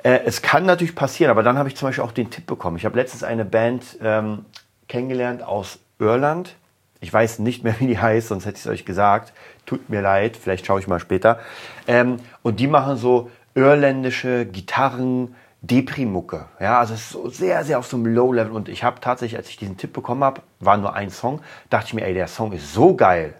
äh, 0.04 0.20
es 0.26 0.42
kann 0.42 0.66
natürlich 0.66 0.96
passieren, 0.96 1.32
aber 1.32 1.44
dann 1.44 1.58
habe 1.58 1.70
ich 1.70 1.76
zum 1.78 1.88
Beispiel 1.88 2.04
auch 2.04 2.12
den 2.12 2.30
Tipp 2.30 2.46
bekommen. 2.46 2.78
Ich 2.78 2.86
habe 2.86 2.98
letztens 2.98 3.24
eine 3.24 3.46
Band 3.46 3.98
ähm, 4.02 4.46
kennengelernt 4.90 5.42
aus 5.42 5.80
Irland. 6.04 6.56
Ich 7.02 7.12
weiß 7.12 7.40
nicht 7.40 7.64
mehr, 7.64 7.76
wie 7.80 7.88
die 7.88 8.00
heißt, 8.00 8.30
sonst 8.30 8.46
hätte 8.46 8.58
ich 8.58 8.66
es 8.66 8.68
euch 8.68 8.86
gesagt. 8.86 9.34
Tut 9.66 9.90
mir 9.90 10.02
leid, 10.02 10.38
vielleicht 10.38 10.66
schaue 10.66 10.80
ich 10.80 10.88
mal 10.88 11.00
später. 11.00 11.40
Ähm, 11.88 12.18
und 12.42 12.60
die 12.60 12.68
machen 12.68 12.98
so 12.98 13.30
irländische 13.56 14.46
Gitarren, 14.46 15.36
Deprimucke. 15.62 16.46
Ja, 16.60 16.80
also 16.80 16.94
es 16.94 17.02
ist 17.02 17.10
so 17.12 17.30
sehr, 17.30 17.64
sehr 17.64 17.80
auf 17.80 17.88
so 17.88 17.96
einem 17.96 18.08
Low-Level. 18.08 18.52
Und 18.52 18.68
ich 18.68 18.84
habe 18.84 19.00
tatsächlich, 19.00 19.38
als 19.38 19.50
ich 19.50 19.58
diesen 19.58 19.78
Tipp 19.78 19.94
bekommen 19.94 20.24
habe, 20.24 20.42
war 20.60 20.78
nur 20.78 20.94
ein 20.94 21.10
Song, 21.10 21.42
dachte 21.70 21.88
ich 21.88 21.94
mir, 21.94 22.06
ey, 22.06 22.14
der 22.14 22.28
Song 22.28 22.52
ist 22.52 22.74
so 22.74 22.96
geil. 22.96 23.34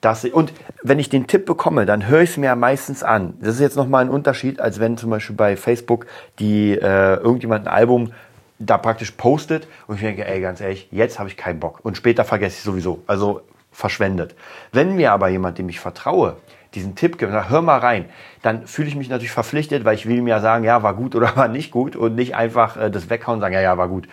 Dass 0.00 0.24
ich, 0.24 0.32
und 0.32 0.52
wenn 0.82 0.98
ich 0.98 1.10
den 1.10 1.26
Tipp 1.26 1.44
bekomme, 1.44 1.84
dann 1.84 2.06
höre 2.06 2.22
ich 2.22 2.30
es 2.30 2.36
mir 2.38 2.54
meistens 2.56 3.02
an. 3.02 3.34
Das 3.40 3.54
ist 3.54 3.60
jetzt 3.60 3.76
nochmal 3.76 4.04
ein 4.04 4.10
Unterschied, 4.10 4.60
als 4.60 4.80
wenn 4.80 4.96
zum 4.96 5.10
Beispiel 5.10 5.36
bei 5.36 5.56
Facebook 5.56 6.06
die 6.38 6.72
äh, 6.72 7.16
irgendjemand 7.16 7.66
ein 7.66 7.72
Album 7.72 8.12
da 8.58 8.78
praktisch 8.78 9.12
postet 9.12 9.68
und 9.86 9.96
ich 9.96 10.00
denke, 10.00 10.26
ey, 10.26 10.40
ganz 10.40 10.60
ehrlich, 10.60 10.88
jetzt 10.90 11.18
habe 11.18 11.28
ich 11.28 11.36
keinen 11.36 11.60
Bock. 11.60 11.80
Und 11.82 11.96
später 11.96 12.24
vergesse 12.24 12.56
ich 12.56 12.62
sowieso. 12.62 13.02
Also 13.06 13.42
verschwendet. 13.76 14.34
Wenn 14.72 14.96
mir 14.96 15.12
aber 15.12 15.28
jemand, 15.28 15.58
dem 15.58 15.68
ich 15.68 15.80
vertraue, 15.80 16.36
diesen 16.74 16.94
Tipp 16.94 17.18
gibt 17.18 17.32
sagt, 17.32 17.50
hör 17.50 17.62
mal 17.62 17.78
rein, 17.78 18.06
dann 18.42 18.66
fühle 18.66 18.88
ich 18.88 18.96
mich 18.96 19.08
natürlich 19.08 19.32
verpflichtet, 19.32 19.84
weil 19.84 19.94
ich 19.94 20.06
will 20.06 20.16
ihm 20.16 20.28
ja 20.28 20.40
sagen, 20.40 20.64
ja, 20.64 20.82
war 20.82 20.94
gut 20.94 21.14
oder 21.14 21.36
war 21.36 21.48
nicht 21.48 21.70
gut 21.70 21.94
und 21.94 22.14
nicht 22.14 22.34
einfach 22.34 22.76
äh, 22.76 22.90
das 22.90 23.10
weghauen 23.10 23.36
und 23.36 23.40
sagen, 23.40 23.54
ja, 23.54 23.60
ja, 23.60 23.76
war 23.76 23.88
gut. 23.88 24.08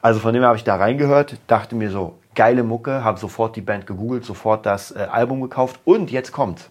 Also 0.00 0.18
von 0.18 0.34
dem 0.34 0.42
habe 0.42 0.56
ich 0.56 0.64
da 0.64 0.76
reingehört, 0.76 1.38
dachte 1.46 1.76
mir 1.76 1.90
so, 1.90 2.18
geile 2.34 2.64
Mucke, 2.64 3.04
habe 3.04 3.20
sofort 3.20 3.54
die 3.54 3.60
Band 3.60 3.86
gegoogelt, 3.86 4.24
sofort 4.24 4.66
das 4.66 4.90
äh, 4.90 5.06
Album 5.10 5.40
gekauft 5.42 5.80
und 5.84 6.10
jetzt 6.10 6.32
kommt's. 6.32 6.70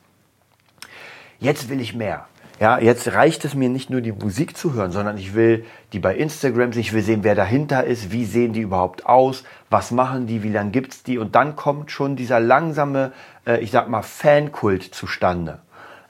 Jetzt 1.39 1.69
will 1.69 1.79
ich 1.79 1.95
mehr. 1.95 2.27
Ja, 2.61 2.77
jetzt 2.77 3.13
reicht 3.13 3.43
es 3.43 3.55
mir 3.55 3.69
nicht 3.69 3.89
nur 3.89 4.01
die 4.01 4.11
Musik 4.11 4.55
zu 4.55 4.75
hören, 4.75 4.91
sondern 4.91 5.17
ich 5.17 5.33
will 5.33 5.65
die 5.93 5.99
bei 5.99 6.15
Instagram 6.15 6.69
ich 6.73 6.93
will 6.93 7.01
sehen, 7.01 7.23
wer 7.23 7.33
dahinter 7.33 7.85
ist, 7.85 8.11
wie 8.11 8.23
sehen 8.23 8.53
die 8.53 8.61
überhaupt 8.61 9.07
aus, 9.07 9.43
was 9.71 9.89
machen 9.89 10.27
die, 10.27 10.43
wie 10.43 10.49
lange 10.49 10.69
gibt's 10.69 11.01
die? 11.01 11.17
Und 11.17 11.33
dann 11.33 11.55
kommt 11.55 11.89
schon 11.89 12.15
dieser 12.15 12.39
langsame, 12.39 13.13
äh, 13.47 13.57
ich 13.61 13.71
sag 13.71 13.89
mal, 13.89 14.03
Fankult 14.03 14.83
zustande. 14.83 15.57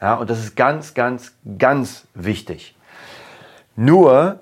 Ja, 0.02 0.16
und 0.16 0.30
das 0.30 0.40
ist 0.40 0.58
ganz, 0.58 0.94
ganz, 0.94 1.32
ganz 1.58 2.06
wichtig. 2.16 2.76
Nur, 3.78 4.42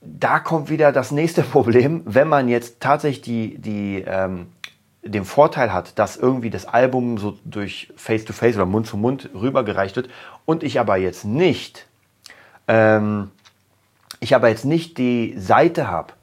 da 0.00 0.38
kommt 0.38 0.70
wieder 0.70 0.92
das 0.92 1.10
nächste 1.10 1.42
Problem, 1.52 2.00
wenn 2.06 2.28
man 2.28 2.48
jetzt 2.48 2.80
tatsächlich 2.80 3.20
die, 3.20 3.58
die 3.58 4.02
ähm, 4.06 4.46
den 5.04 5.24
Vorteil 5.24 5.72
hat, 5.72 5.98
dass 5.98 6.16
irgendwie 6.16 6.50
das 6.50 6.66
Album 6.66 7.18
so 7.18 7.36
durch 7.44 7.92
Face-to-Face 7.96 8.54
-face 8.54 8.56
oder 8.56 8.66
Mund 8.66 8.86
zu 8.86 8.96
Mund 8.96 9.28
rübergereicht 9.34 9.96
wird 9.96 10.08
und 10.46 10.62
ich 10.62 10.80
aber 10.80 10.96
jetzt 10.96 11.24
nicht, 11.24 11.86
ähm, 12.68 13.30
ich 14.20 14.34
aber 14.34 14.48
jetzt 14.48 14.64
nicht 14.64 14.96
die 14.98 15.34
Seite 15.38 15.88
habe, 15.88 16.14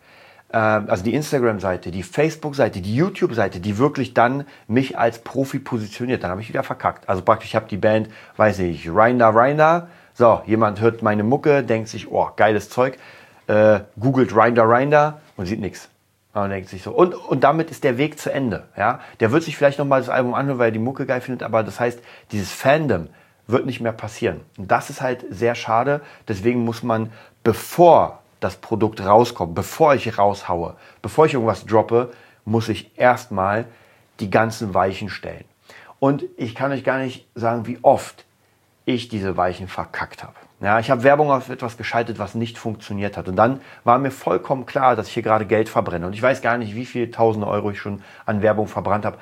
äh, 0.52 0.58
also 0.58 1.04
die 1.04 1.13
Instagram-Seite, 1.13 1.91
die 1.91 2.04
Facebook-Seite, 2.04 2.82
die 2.82 2.96
YouTube-Seite, 2.96 3.60
die 3.60 3.78
wirklich 3.78 4.13
dann 4.13 4.46
mich 4.67 4.98
als 4.98 5.20
Profi 5.20 5.60
positioniert, 5.60 6.24
dann 6.24 6.32
habe 6.32 6.41
ich 6.41 6.50
wieder 6.50 6.63
verkackt. 6.63 7.08
Also 7.08 7.22
praktisch, 7.22 7.50
ich 7.50 7.56
habe 7.56 7.67
die 7.70 7.78
Band, 7.78 8.10
weiß 8.38 8.60
ich, 8.60 8.89
Rinder, 8.89 9.34
Rinder, 9.36 9.88
so, 10.13 10.41
jemand 10.46 10.82
hört 10.82 11.02
meine 11.04 11.24
Mucke, 11.24 11.63
denkt 11.63 11.88
sich, 11.88 12.12
oh, 12.12 12.30
geiles 12.36 12.70
Zeug, 12.70 12.98
äh, 13.48 13.82
googelt 14.00 14.36
Rinder, 14.36 14.67
Rinder 14.67 15.22
und 15.38 15.46
sieht 15.46 15.60
nichts. 15.60 15.89
Man 16.34 16.50
denkt 16.50 16.70
sich 16.70 16.82
so. 16.82 16.91
Und, 16.91 17.13
und 17.13 17.44
damit 17.44 17.72
ist 17.72 17.84
der 17.84 17.98
Weg 17.98 18.20
zu 18.20 18.32
Ende. 18.32 18.67
Ja? 18.78 19.02
Der 19.20 19.32
wird 19.32 19.44
sich 19.44 19.58
vielleicht 19.58 19.80
nochmal 19.80 20.00
das 20.00 20.10
Album 20.10 20.34
anhören, 20.34 20.60
weil 20.60 20.70
er 20.70 20.72
die 20.72 20.80
Mucke 20.80 21.06
geil 21.06 21.22
findet, 21.22 21.44
aber 21.44 21.63
das 21.63 21.80
heißt, 21.80 22.00
dieses 22.32 22.52
Fandom 22.52 23.10
wird 23.48 23.65
nicht 23.65 23.82
mehr 23.82 23.91
passieren. 23.91 24.41
Und 24.58 24.72
das 24.72 24.89
ist 24.89 25.02
halt 25.02 25.26
sehr 25.30 25.56
schade. 25.56 26.02
Deswegen 26.28 26.63
muss 26.63 26.84
man, 26.84 27.12
bevor 27.44 28.22
das 28.39 28.56
Produkt 28.56 29.02
rauskommt, 29.02 29.56
bevor 29.56 29.94
ich 29.94 30.17
raushaue, 30.17 30.76
bevor 31.02 31.26
ich 31.26 31.34
irgendwas 31.34 31.65
droppe, 31.65 32.12
muss 32.46 32.70
ich 32.70 32.98
erstmal 32.98 33.65
die 34.20 34.30
ganzen 34.30 34.74
Weichen 34.74 35.10
stellen. 35.10 35.46
Und 36.00 36.24
ich 36.38 36.56
kann 36.56 36.72
euch 36.72 36.84
gar 36.84 36.98
nicht 36.98 37.28
sagen, 37.36 37.67
wie 37.67 37.80
oft 37.82 38.26
ich 38.86 39.10
diese 39.10 39.38
Weichen 39.38 39.67
verkackt 39.67 40.24
habe. 40.24 40.34
Ja, 40.62 40.78
ich 40.78 40.91
habe 40.91 41.02
Werbung 41.02 41.32
auf 41.32 41.50
etwas 41.50 41.76
geschaltet, 41.76 42.19
was 42.19 42.36
nicht 42.36 42.60
funktioniert 42.60 43.17
hat. 43.17 43.28
Und 43.28 43.36
dann 43.36 43.62
war 43.84 43.97
mir 43.97 44.12
vollkommen 44.12 44.67
klar, 44.67 44.95
dass 44.95 45.08
ich 45.08 45.13
hier 45.15 45.24
gerade 45.24 45.47
Geld 45.47 45.69
verbrenne. 45.69 46.06
Und 46.06 46.13
ich 46.13 46.21
weiß 46.21 46.43
gar 46.43 46.58
nicht, 46.60 46.76
wie 46.76 46.86
viele 46.86 47.10
tausende 47.10 47.47
Euro 47.47 47.71
ich 47.71 47.80
schon 47.80 48.04
an 48.28 48.43
Werbung 48.43 48.67
verbrannt 48.67 49.04
habe. 49.04 49.17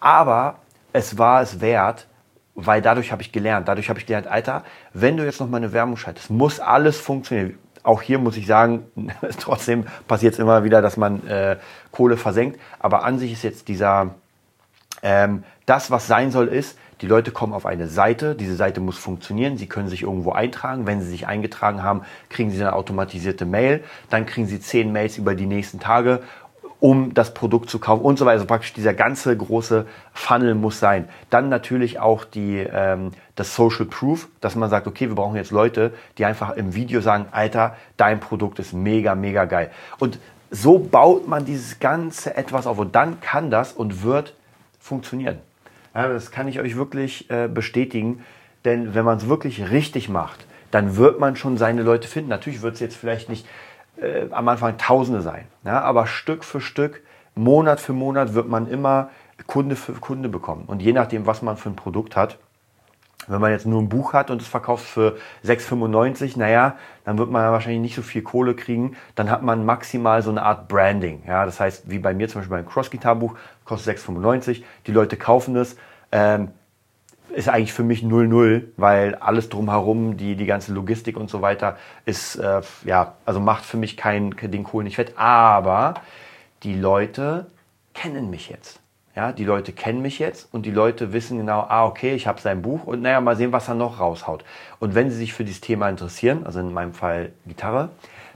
Aber 0.00 0.56
es 0.92 1.16
war 1.16 1.40
es 1.40 1.62
wert, 1.62 2.08
weil 2.54 2.82
dadurch 2.82 3.10
habe 3.10 3.22
ich 3.22 3.32
gelernt. 3.32 3.68
Dadurch 3.68 3.88
habe 3.88 4.00
ich 4.00 4.04
gelernt, 4.04 4.26
Alter, 4.26 4.64
wenn 4.92 5.16
du 5.16 5.24
jetzt 5.24 5.40
noch 5.40 5.48
mal 5.48 5.56
eine 5.56 5.72
Werbung 5.72 5.96
schaltest, 5.96 6.28
muss 6.28 6.60
alles 6.60 7.00
funktionieren. 7.00 7.58
Auch 7.82 8.02
hier 8.02 8.18
muss 8.18 8.36
ich 8.36 8.46
sagen, 8.46 8.84
trotzdem 9.40 9.86
passiert 10.06 10.34
es 10.34 10.38
immer 10.38 10.62
wieder, 10.62 10.82
dass 10.82 10.98
man 10.98 11.26
äh, 11.26 11.56
Kohle 11.90 12.18
versenkt. 12.18 12.60
Aber 12.78 13.02
an 13.04 13.18
sich 13.18 13.32
ist 13.32 13.44
jetzt 13.44 13.68
dieser, 13.68 14.14
ähm, 15.02 15.44
das, 15.64 15.90
was 15.90 16.06
sein 16.06 16.30
soll, 16.30 16.48
ist, 16.48 16.78
die 17.02 17.08
Leute 17.08 17.32
kommen 17.32 17.52
auf 17.52 17.66
eine 17.66 17.88
Seite, 17.88 18.36
diese 18.36 18.54
Seite 18.54 18.80
muss 18.80 18.96
funktionieren, 18.96 19.58
sie 19.58 19.66
können 19.66 19.88
sich 19.88 20.02
irgendwo 20.02 20.30
eintragen. 20.32 20.86
Wenn 20.86 21.00
sie 21.00 21.08
sich 21.08 21.26
eingetragen 21.26 21.82
haben, 21.82 22.02
kriegen 22.28 22.50
sie 22.50 22.60
eine 22.60 22.74
automatisierte 22.74 23.44
Mail, 23.44 23.82
dann 24.08 24.24
kriegen 24.24 24.46
sie 24.46 24.60
zehn 24.60 24.92
Mails 24.92 25.18
über 25.18 25.34
die 25.34 25.46
nächsten 25.46 25.80
Tage 25.80 26.20
um 26.78 27.14
das 27.14 27.32
Produkt 27.32 27.70
zu 27.70 27.78
kaufen 27.78 28.02
und 28.02 28.18
so 28.18 28.24
weiter. 28.24 28.34
Also 28.34 28.46
praktisch 28.46 28.72
dieser 28.72 28.92
ganze 28.92 29.36
große 29.36 29.86
Funnel 30.12 30.56
muss 30.56 30.80
sein. 30.80 31.08
Dann 31.30 31.48
natürlich 31.48 32.00
auch 32.00 32.24
die, 32.24 32.58
ähm, 32.58 33.12
das 33.36 33.54
Social 33.54 33.84
Proof, 33.84 34.26
dass 34.40 34.56
man 34.56 34.68
sagt, 34.68 34.88
okay, 34.88 35.06
wir 35.06 35.14
brauchen 35.14 35.36
jetzt 35.36 35.52
Leute, 35.52 35.92
die 36.18 36.24
einfach 36.24 36.56
im 36.56 36.74
Video 36.74 37.00
sagen, 37.00 37.26
Alter, 37.30 37.76
dein 37.96 38.18
Produkt 38.18 38.58
ist 38.58 38.72
mega, 38.72 39.14
mega 39.14 39.44
geil. 39.44 39.70
Und 40.00 40.18
so 40.50 40.80
baut 40.80 41.28
man 41.28 41.44
dieses 41.44 41.78
ganze 41.78 42.36
etwas 42.36 42.66
auf 42.66 42.78
und 42.78 42.96
dann 42.96 43.20
kann 43.20 43.52
das 43.52 43.72
und 43.72 44.02
wird 44.02 44.34
funktionieren. 44.80 45.38
Das 45.92 46.30
kann 46.30 46.48
ich 46.48 46.60
euch 46.60 46.76
wirklich 46.76 47.30
äh, 47.30 47.48
bestätigen, 47.48 48.24
denn 48.64 48.94
wenn 48.94 49.04
man 49.04 49.18
es 49.18 49.28
wirklich 49.28 49.70
richtig 49.70 50.08
macht, 50.08 50.46
dann 50.70 50.96
wird 50.96 51.20
man 51.20 51.36
schon 51.36 51.58
seine 51.58 51.82
Leute 51.82 52.08
finden. 52.08 52.30
Natürlich 52.30 52.62
wird 52.62 52.74
es 52.74 52.80
jetzt 52.80 52.96
vielleicht 52.96 53.28
nicht 53.28 53.46
äh, 54.00 54.26
am 54.30 54.48
Anfang 54.48 54.78
Tausende 54.78 55.20
sein, 55.20 55.46
ja, 55.64 55.80
aber 55.80 56.06
Stück 56.06 56.44
für 56.44 56.60
Stück, 56.60 57.02
Monat 57.34 57.80
für 57.80 57.92
Monat 57.92 58.34
wird 58.34 58.48
man 58.48 58.68
immer 58.68 59.10
Kunde 59.46 59.76
für 59.76 59.92
Kunde 59.92 60.28
bekommen. 60.28 60.64
Und 60.66 60.80
je 60.82 60.92
nachdem, 60.92 61.26
was 61.26 61.42
man 61.42 61.56
für 61.56 61.70
ein 61.70 61.76
Produkt 61.76 62.16
hat, 62.16 62.38
wenn 63.28 63.40
man 63.40 63.50
jetzt 63.50 63.66
nur 63.66 63.80
ein 63.80 63.88
Buch 63.88 64.12
hat 64.12 64.30
und 64.30 64.42
es 64.42 64.48
verkauft 64.48 64.84
für 64.84 65.16
6,95, 65.44 66.38
naja, 66.38 66.76
dann 67.04 67.18
wird 67.18 67.30
man 67.30 67.42
ja 67.42 67.52
wahrscheinlich 67.52 67.80
nicht 67.80 67.94
so 67.94 68.02
viel 68.02 68.22
Kohle 68.22 68.54
kriegen. 68.54 68.96
Dann 69.14 69.30
hat 69.30 69.42
man 69.42 69.64
maximal 69.64 70.22
so 70.22 70.30
eine 70.30 70.42
Art 70.42 70.68
Branding. 70.68 71.22
Ja, 71.26 71.44
das 71.44 71.60
heißt, 71.60 71.90
wie 71.90 71.98
bei 71.98 72.14
mir 72.14 72.28
zum 72.28 72.40
Beispiel 72.40 72.56
beim 72.56 72.68
Cross-Gitar-Buch, 72.68 73.34
kostet 73.64 73.98
6,95. 73.98 74.62
Die 74.86 74.92
Leute 74.92 75.16
kaufen 75.16 75.56
es. 75.56 75.76
Ähm, 76.10 76.48
ist 77.30 77.48
eigentlich 77.48 77.72
für 77.72 77.82
mich 77.82 78.02
0-0, 78.02 78.64
weil 78.76 79.14
alles 79.14 79.48
drumherum, 79.48 80.18
die, 80.18 80.36
die 80.36 80.44
ganze 80.44 80.74
Logistik 80.74 81.16
und 81.16 81.30
so 81.30 81.40
weiter, 81.40 81.78
ist, 82.04 82.36
äh, 82.36 82.60
ja, 82.84 83.14
also 83.24 83.40
macht 83.40 83.64
für 83.64 83.78
mich 83.78 83.96
kein, 83.96 84.32
den 84.32 84.64
Kohl 84.64 84.84
nicht 84.84 84.96
fett. 84.96 85.14
Aber 85.16 85.94
die 86.62 86.74
Leute 86.74 87.46
kennen 87.94 88.28
mich 88.28 88.50
jetzt. 88.50 88.81
Ja, 89.14 89.32
die 89.32 89.44
Leute 89.44 89.72
kennen 89.72 90.00
mich 90.00 90.18
jetzt 90.18 90.48
und 90.52 90.64
die 90.64 90.70
Leute 90.70 91.12
wissen 91.12 91.36
genau, 91.36 91.66
ah, 91.68 91.84
okay, 91.84 92.14
ich 92.14 92.26
habe 92.26 92.40
sein 92.40 92.62
Buch 92.62 92.84
und 92.84 93.02
naja, 93.02 93.20
mal 93.20 93.36
sehen, 93.36 93.52
was 93.52 93.68
er 93.68 93.74
noch 93.74 94.00
raushaut. 94.00 94.42
Und 94.80 94.94
wenn 94.94 95.10
sie 95.10 95.16
sich 95.16 95.34
für 95.34 95.44
dieses 95.44 95.60
Thema 95.60 95.90
interessieren, 95.90 96.46
also 96.46 96.60
in 96.60 96.72
meinem 96.72 96.94
Fall 96.94 97.32
Gitarre, 97.46 97.90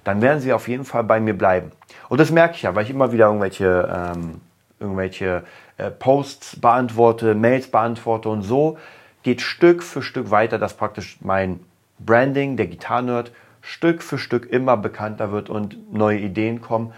dann 0.05 0.21
werden 0.21 0.41
sie 0.41 0.53
auf 0.53 0.69
jeden 0.69 0.85
Fall 0.85 1.03
bei 1.03 1.19
mir 1.19 1.37
bleiben. 1.37 1.73
Und 2.11 2.21
das 2.21 2.31
merke 2.31 2.57
ich 2.57 2.63
ja, 2.63 2.75
weil 2.75 2.85
ich 2.85 2.91
immer 2.91 3.11
wieder 3.11 3.27
irgendwelche, 3.27 4.13
ähm, 4.15 4.41
irgendwelche 4.79 5.45
äh, 5.79 5.91
Posts 5.91 6.61
beantworte, 6.61 7.35
Mails 7.35 7.69
beantworte 7.71 8.29
und 8.29 8.43
so 8.43 8.77
geht 9.23 9.41
Stück 9.41 9.83
für 9.83 10.03
Stück 10.03 10.31
weiter, 10.31 10.59
dass 10.59 10.75
praktisch 10.75 11.17
mein 11.21 11.59
Branding, 11.99 12.57
der 12.57 12.67
Gitarrenerd, 12.67 13.33
Stück 13.61 14.03
für 14.03 14.19
Stück 14.19 14.47
immer 14.47 14.77
bekannter 14.77 15.33
wird 15.33 15.51
und 15.51 15.93
neue 15.93 16.19
Ideen 16.19 16.61
kommen. 16.61 16.93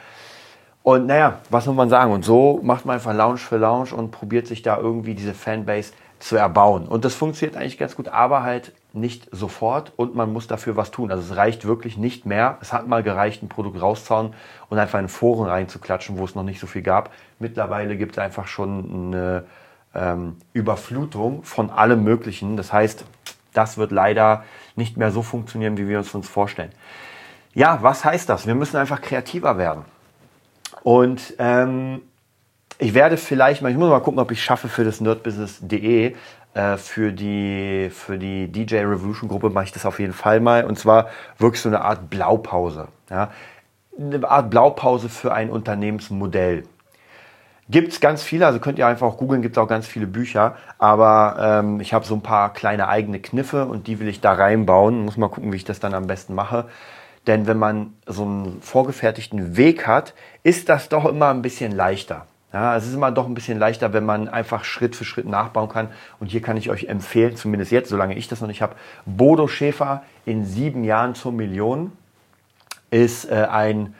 Und 0.88 1.04
naja, 1.04 1.40
was 1.50 1.66
muss 1.66 1.76
man 1.76 1.90
sagen? 1.90 2.12
Und 2.12 2.24
so 2.24 2.60
macht 2.62 2.86
man 2.86 2.94
einfach 2.94 3.12
Lounge 3.12 3.36
für 3.36 3.58
Lounge 3.58 3.92
und 3.94 4.10
probiert 4.10 4.46
sich 4.46 4.62
da 4.62 4.78
irgendwie 4.78 5.14
diese 5.14 5.34
Fanbase 5.34 5.92
zu 6.18 6.36
erbauen. 6.36 6.88
Und 6.88 7.04
das 7.04 7.14
funktioniert 7.14 7.58
eigentlich 7.58 7.76
ganz 7.76 7.94
gut, 7.94 8.08
aber 8.08 8.42
halt 8.42 8.72
nicht 8.94 9.28
sofort 9.30 9.92
und 9.96 10.14
man 10.14 10.32
muss 10.32 10.46
dafür 10.46 10.76
was 10.76 10.90
tun. 10.90 11.10
Also 11.10 11.30
es 11.30 11.36
reicht 11.36 11.66
wirklich 11.66 11.98
nicht 11.98 12.24
mehr. 12.24 12.56
Es 12.62 12.72
hat 12.72 12.88
mal 12.88 13.02
gereicht, 13.02 13.42
ein 13.42 13.50
Produkt 13.50 13.82
rauszuhauen 13.82 14.32
und 14.70 14.78
einfach 14.78 14.98
in 14.98 15.08
Foren 15.08 15.46
reinzuklatschen, 15.46 16.16
wo 16.16 16.24
es 16.24 16.34
noch 16.34 16.42
nicht 16.42 16.58
so 16.58 16.66
viel 16.66 16.80
gab. 16.80 17.10
Mittlerweile 17.38 17.98
gibt 17.98 18.12
es 18.12 18.18
einfach 18.18 18.46
schon 18.46 19.12
eine 19.12 19.44
ähm, 19.94 20.36
Überflutung 20.54 21.42
von 21.42 21.68
allem 21.68 22.02
Möglichen. 22.02 22.56
Das 22.56 22.72
heißt, 22.72 23.04
das 23.52 23.76
wird 23.76 23.92
leider 23.92 24.42
nicht 24.74 24.96
mehr 24.96 25.10
so 25.10 25.20
funktionieren, 25.20 25.76
wie 25.76 25.86
wir 25.86 25.98
uns 25.98 26.14
uns 26.14 26.30
vorstellen. 26.30 26.72
Ja, 27.52 27.80
was 27.82 28.06
heißt 28.06 28.26
das? 28.30 28.46
Wir 28.46 28.54
müssen 28.54 28.78
einfach 28.78 29.02
kreativer 29.02 29.58
werden. 29.58 29.84
Und 30.82 31.34
ähm, 31.38 32.02
ich 32.78 32.94
werde 32.94 33.16
vielleicht 33.16 33.62
mal, 33.62 33.70
ich 33.70 33.76
muss 33.76 33.88
mal 33.88 34.00
gucken, 34.00 34.20
ob 34.20 34.30
ich 34.30 34.42
schaffe 34.42 34.68
für 34.68 34.84
das 34.84 35.00
nerdbusiness.de, 35.00 36.14
äh, 36.54 36.76
für 36.76 37.12
die, 37.12 37.90
für 37.90 38.18
die 38.18 38.50
DJ 38.50 38.76
Revolution 38.78 39.28
Gruppe 39.28 39.50
mache 39.50 39.64
ich 39.64 39.72
das 39.72 39.86
auf 39.86 39.98
jeden 39.98 40.12
Fall 40.12 40.40
mal. 40.40 40.64
Und 40.64 40.78
zwar 40.78 41.08
wirklich 41.38 41.60
so 41.60 41.68
eine 41.68 41.82
Art 41.82 42.10
Blaupause. 42.10 42.88
Ja? 43.10 43.30
Eine 43.98 44.28
Art 44.28 44.50
Blaupause 44.50 45.08
für 45.08 45.32
ein 45.32 45.50
Unternehmensmodell. 45.50 46.64
Gibt 47.70 47.92
es 47.92 48.00
ganz 48.00 48.22
viele, 48.22 48.46
also 48.46 48.60
könnt 48.60 48.78
ihr 48.78 48.86
einfach 48.86 49.06
auch 49.06 49.18
googeln, 49.18 49.42
gibt 49.42 49.58
es 49.58 49.62
auch 49.62 49.68
ganz 49.68 49.86
viele 49.86 50.06
Bücher, 50.06 50.56
aber 50.78 51.36
ähm, 51.38 51.80
ich 51.80 51.92
habe 51.92 52.06
so 52.06 52.14
ein 52.14 52.22
paar 52.22 52.54
kleine 52.54 52.88
eigene 52.88 53.20
Kniffe 53.20 53.66
und 53.66 53.86
die 53.86 54.00
will 54.00 54.08
ich 54.08 54.22
da 54.22 54.32
reinbauen. 54.32 55.04
Muss 55.04 55.18
mal 55.18 55.28
gucken, 55.28 55.52
wie 55.52 55.56
ich 55.56 55.66
das 55.66 55.78
dann 55.78 55.92
am 55.92 56.06
besten 56.06 56.34
mache. 56.34 56.64
Denn 57.28 57.46
wenn 57.46 57.58
man 57.58 57.92
so 58.06 58.24
einen 58.24 58.60
vorgefertigten 58.62 59.56
Weg 59.56 59.86
hat, 59.86 60.14
ist 60.42 60.68
das 60.68 60.88
doch 60.88 61.04
immer 61.04 61.28
ein 61.28 61.42
bisschen 61.42 61.70
leichter. 61.70 62.26
Ja, 62.54 62.74
es 62.74 62.86
ist 62.86 62.94
immer 62.94 63.10
doch 63.12 63.26
ein 63.26 63.34
bisschen 63.34 63.58
leichter, 63.58 63.92
wenn 63.92 64.06
man 64.06 64.28
einfach 64.28 64.64
Schritt 64.64 64.96
für 64.96 65.04
Schritt 65.04 65.26
nachbauen 65.26 65.68
kann. 65.68 65.90
Und 66.18 66.28
hier 66.28 66.40
kann 66.40 66.56
ich 66.56 66.70
euch 66.70 66.84
empfehlen, 66.84 67.36
zumindest 67.36 67.70
jetzt, 67.70 67.90
solange 67.90 68.14
ich 68.14 68.26
das 68.28 68.40
noch 68.40 68.48
nicht 68.48 68.62
habe, 68.62 68.74
Bodo 69.04 69.46
Schäfer 69.46 70.02
in 70.24 70.46
sieben 70.46 70.82
Jahren 70.84 71.14
zur 71.14 71.32
Million 71.32 71.92
ist 72.90 73.30
äh, 73.30 73.46
ein 73.50 73.94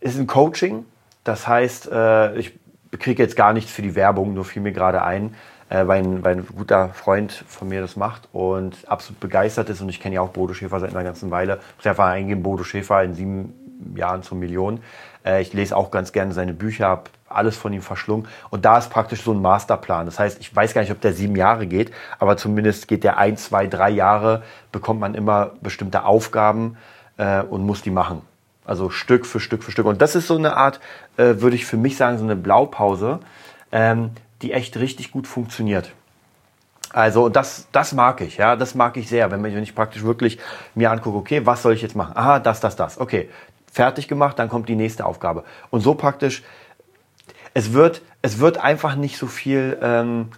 ist 0.00 0.18
ein 0.18 0.26
Coaching. 0.26 0.84
Das 1.22 1.46
heißt, 1.46 1.92
äh, 1.92 2.36
ich 2.36 2.58
kriege 2.98 3.22
jetzt 3.22 3.36
gar 3.36 3.52
nichts 3.52 3.70
für 3.70 3.82
die 3.82 3.94
Werbung, 3.94 4.34
nur 4.34 4.44
fiel 4.44 4.62
mir 4.62 4.72
gerade 4.72 5.02
ein, 5.04 5.36
äh, 5.70 5.86
weil, 5.86 6.02
ein, 6.02 6.24
weil 6.24 6.36
ein 6.36 6.46
guter 6.46 6.90
Freund 6.90 7.32
von 7.48 7.68
mir 7.68 7.80
das 7.80 7.96
macht 7.96 8.28
und 8.32 8.76
absolut 8.88 9.20
begeistert 9.20 9.70
ist. 9.70 9.80
Und 9.80 9.88
ich 9.88 10.00
kenne 10.00 10.16
ja 10.16 10.20
auch 10.20 10.30
Bodo 10.30 10.52
Schäfer 10.52 10.80
seit 10.80 10.90
einer 10.90 11.04
ganzen 11.04 11.30
Weile. 11.30 11.60
Ich 11.70 11.76
muss 11.78 11.86
einfach 11.86 12.08
eingeben, 12.08 12.42
Bodo 12.42 12.64
Schäfer 12.64 13.02
in 13.02 13.14
sieben 13.14 13.54
Jahren 13.96 14.22
zur 14.22 14.36
Million. 14.36 14.80
Äh, 15.24 15.40
ich 15.40 15.52
lese 15.52 15.76
auch 15.76 15.90
ganz 15.90 16.12
gerne 16.12 16.34
seine 16.34 16.52
Bücher, 16.52 16.88
habe 16.88 17.04
alles 17.28 17.56
von 17.56 17.72
ihm 17.72 17.82
verschlungen. 17.82 18.26
Und 18.50 18.64
da 18.64 18.78
ist 18.78 18.90
praktisch 18.90 19.22
so 19.22 19.32
ein 19.32 19.40
Masterplan. 19.40 20.06
Das 20.06 20.18
heißt, 20.18 20.40
ich 20.40 20.54
weiß 20.54 20.74
gar 20.74 20.82
nicht, 20.82 20.90
ob 20.90 21.00
der 21.00 21.12
sieben 21.12 21.36
Jahre 21.36 21.66
geht, 21.68 21.92
aber 22.18 22.36
zumindest 22.36 22.88
geht 22.88 23.04
der 23.04 23.16
ein, 23.18 23.36
zwei, 23.36 23.68
drei 23.68 23.90
Jahre, 23.90 24.42
bekommt 24.72 24.98
man 24.98 25.14
immer 25.14 25.52
bestimmte 25.62 26.04
Aufgaben 26.04 26.76
äh, 27.16 27.42
und 27.42 27.64
muss 27.64 27.82
die 27.82 27.90
machen. 27.90 28.22
Also 28.64 28.90
Stück 28.90 29.24
für 29.24 29.38
Stück 29.38 29.62
für 29.62 29.70
Stück. 29.70 29.86
Und 29.86 30.02
das 30.02 30.16
ist 30.16 30.26
so 30.26 30.36
eine 30.36 30.56
Art, 30.56 30.80
äh, 31.16 31.36
würde 31.40 31.54
ich 31.54 31.64
für 31.64 31.76
mich 31.76 31.96
sagen, 31.96 32.18
so 32.18 32.24
eine 32.24 32.36
Blaupause, 32.36 33.20
ähm, 33.70 34.10
die 34.42 34.52
echt 34.52 34.76
richtig 34.76 35.10
gut 35.10 35.26
funktioniert. 35.26 35.92
Also 36.92 37.28
das, 37.28 37.68
das 37.70 37.92
mag 37.92 38.20
ich, 38.20 38.36
ja, 38.38 38.56
das 38.56 38.74
mag 38.74 38.96
ich 38.96 39.08
sehr, 39.08 39.30
wenn, 39.30 39.42
wenn 39.44 39.62
ich 39.62 39.74
praktisch 39.74 40.02
wirklich 40.02 40.38
mir 40.74 40.90
angucke, 40.90 41.18
okay, 41.18 41.46
was 41.46 41.62
soll 41.62 41.72
ich 41.72 41.82
jetzt 41.82 41.94
machen? 41.94 42.16
Aha, 42.16 42.40
das, 42.40 42.60
das, 42.60 42.74
das. 42.74 42.98
Okay, 42.98 43.28
fertig 43.70 44.08
gemacht, 44.08 44.38
dann 44.38 44.48
kommt 44.48 44.68
die 44.68 44.74
nächste 44.74 45.06
Aufgabe. 45.06 45.44
Und 45.70 45.82
so 45.82 45.94
praktisch, 45.94 46.42
es 47.54 47.72
wird, 47.72 48.02
es 48.22 48.40
wird 48.40 48.58
einfach 48.58 48.96
nicht 48.96 49.18
so 49.18 49.28
viel, 49.28 49.78
ähm, 49.80 50.30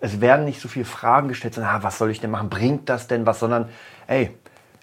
es 0.00 0.20
werden 0.20 0.44
nicht 0.44 0.60
so 0.60 0.68
viele 0.68 0.84
Fragen 0.84 1.28
gestellt, 1.28 1.54
sondern, 1.54 1.74
ah, 1.74 1.82
was 1.82 1.96
soll 1.96 2.10
ich 2.10 2.20
denn 2.20 2.30
machen? 2.30 2.50
Bringt 2.50 2.88
das 2.90 3.08
denn 3.08 3.24
was? 3.24 3.40
Sondern, 3.40 3.70
ey, 4.08 4.36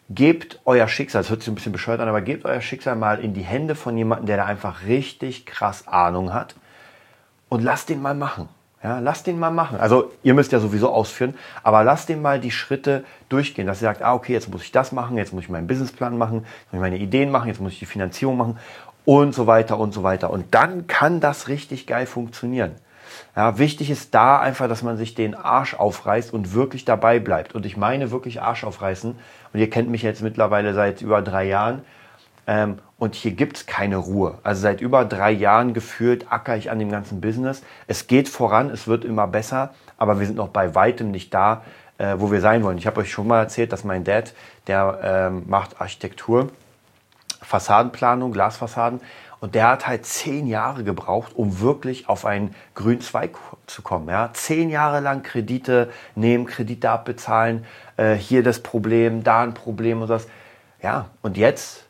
gebt 0.09 0.59
euer 0.65 0.87
Schicksal, 0.87 1.21
das 1.21 1.29
hört 1.29 1.41
sich 1.41 1.51
ein 1.51 1.55
bisschen 1.55 1.71
bescheuert 1.71 1.99
an, 1.99 2.09
aber 2.09 2.21
gebt 2.21 2.45
euer 2.45 2.61
Schicksal 2.61 2.95
mal 2.95 3.19
in 3.19 3.35
die 3.35 3.43
Hände 3.43 3.75
von 3.75 3.95
jemandem, 3.95 4.25
der 4.25 4.37
da 4.37 4.45
einfach 4.45 4.85
richtig 4.87 5.45
krass 5.45 5.87
Ahnung 5.87 6.33
hat 6.33 6.55
und 7.49 7.63
lasst 7.63 7.89
den 7.89 8.01
mal 8.01 8.15
machen. 8.15 8.49
Ja, 8.83 8.99
lasst 8.99 9.25
den 9.25 9.39
mal 9.39 9.49
machen. 9.49 9.79
Also 9.79 10.11
ihr 10.21 10.35
müsst 10.35 10.51
ja 10.51 10.59
sowieso 10.59 10.91
ausführen, 10.91 11.33
aber 11.63 11.83
lasst 11.83 12.07
den 12.07 12.21
mal 12.21 12.39
die 12.39 12.51
Schritte 12.51 13.03
durchgehen, 13.29 13.65
dass 13.65 13.81
ihr 13.81 13.87
sagt, 13.87 14.03
ah, 14.03 14.13
okay, 14.13 14.33
jetzt 14.33 14.51
muss 14.51 14.61
ich 14.61 14.71
das 14.71 14.91
machen, 14.91 15.17
jetzt 15.17 15.33
muss 15.33 15.43
ich 15.43 15.49
meinen 15.49 15.65
Businessplan 15.65 16.17
machen, 16.17 16.43
jetzt 16.43 16.71
muss 16.71 16.73
ich 16.73 16.79
meine 16.79 16.97
Ideen 16.97 17.31
machen, 17.31 17.47
jetzt 17.47 17.59
muss 17.59 17.71
ich 17.71 17.79
die 17.79 17.87
Finanzierung 17.87 18.37
machen 18.37 18.59
und 19.05 19.33
so 19.33 19.47
weiter 19.47 19.79
und 19.79 19.93
so 19.93 20.03
weiter. 20.03 20.29
Und 20.29 20.53
dann 20.53 20.85
kann 20.85 21.19
das 21.19 21.47
richtig 21.47 21.87
geil 21.87 22.05
funktionieren. 22.05 22.73
Ja, 23.35 23.57
wichtig 23.57 23.89
ist 23.89 24.13
da 24.13 24.39
einfach, 24.39 24.67
dass 24.67 24.83
man 24.83 24.97
sich 24.97 25.15
den 25.15 25.35
Arsch 25.35 25.73
aufreißt 25.73 26.33
und 26.33 26.53
wirklich 26.53 26.85
dabei 26.85 27.19
bleibt. 27.19 27.55
Und 27.55 27.65
ich 27.65 27.77
meine 27.77 28.11
wirklich 28.11 28.41
Arsch 28.41 28.63
aufreißen. 28.63 29.15
Und 29.53 29.59
ihr 29.59 29.69
kennt 29.69 29.89
mich 29.89 30.03
jetzt 30.03 30.21
mittlerweile 30.21 30.73
seit 30.73 31.01
über 31.01 31.21
drei 31.21 31.45
Jahren. 31.45 31.81
Ähm, 32.47 32.79
und 32.97 33.15
hier 33.15 33.31
gibt's 33.31 33.65
keine 33.65 33.97
Ruhe. 33.97 34.39
Also 34.43 34.61
seit 34.61 34.81
über 34.81 35.03
drei 35.05 35.31
Jahren 35.31 35.73
gefühlt 35.73 36.31
acker 36.31 36.55
ich 36.55 36.71
an 36.71 36.79
dem 36.79 36.89
ganzen 36.89 37.21
Business. 37.21 37.61
Es 37.87 38.07
geht 38.07 38.29
voran, 38.29 38.69
es 38.69 38.87
wird 38.87 39.03
immer 39.03 39.27
besser, 39.27 39.73
aber 39.97 40.19
wir 40.19 40.25
sind 40.27 40.37
noch 40.37 40.49
bei 40.49 40.75
weitem 40.75 41.11
nicht 41.11 41.33
da, 41.33 41.63
äh, 41.97 42.15
wo 42.17 42.31
wir 42.31 42.41
sein 42.41 42.63
wollen. 42.63 42.77
Ich 42.77 42.87
habe 42.87 43.01
euch 43.01 43.11
schon 43.11 43.27
mal 43.27 43.39
erzählt, 43.39 43.73
dass 43.73 43.83
mein 43.83 44.03
Dad, 44.03 44.33
der 44.67 44.99
ähm, 45.03 45.43
macht 45.47 45.81
Architektur, 45.81 46.49
Fassadenplanung, 47.41 48.31
Glasfassaden. 48.31 49.01
Und 49.41 49.53
der 49.53 49.67
hat 49.67 49.85
halt 49.85 50.05
zehn 50.05 50.47
Jahre 50.47 50.83
gebraucht, 50.83 51.33
um 51.35 51.59
wirklich 51.59 52.09
auf 52.09 52.25
einen 52.25 52.55
grünen 52.73 53.01
Zweig 53.01 53.37
zu 53.67 53.81
kommen. 53.81 54.07
Ja? 54.09 54.31
Zehn 54.33 54.69
Jahre 54.69 55.01
lang 55.01 55.21
Kredite 55.23 55.91
nehmen, 56.15 56.45
Kredite 56.45 56.89
abbezahlen, 56.89 57.65
äh, 57.97 58.15
hier 58.15 58.41
das 58.41 58.61
Problem, 58.61 59.23
da 59.23 59.43
ein 59.43 59.53
Problem 59.53 60.01
und 60.01 60.09
das. 60.09 60.27
Ja, 60.81 61.09
und 61.21 61.37
jetzt 61.37 61.84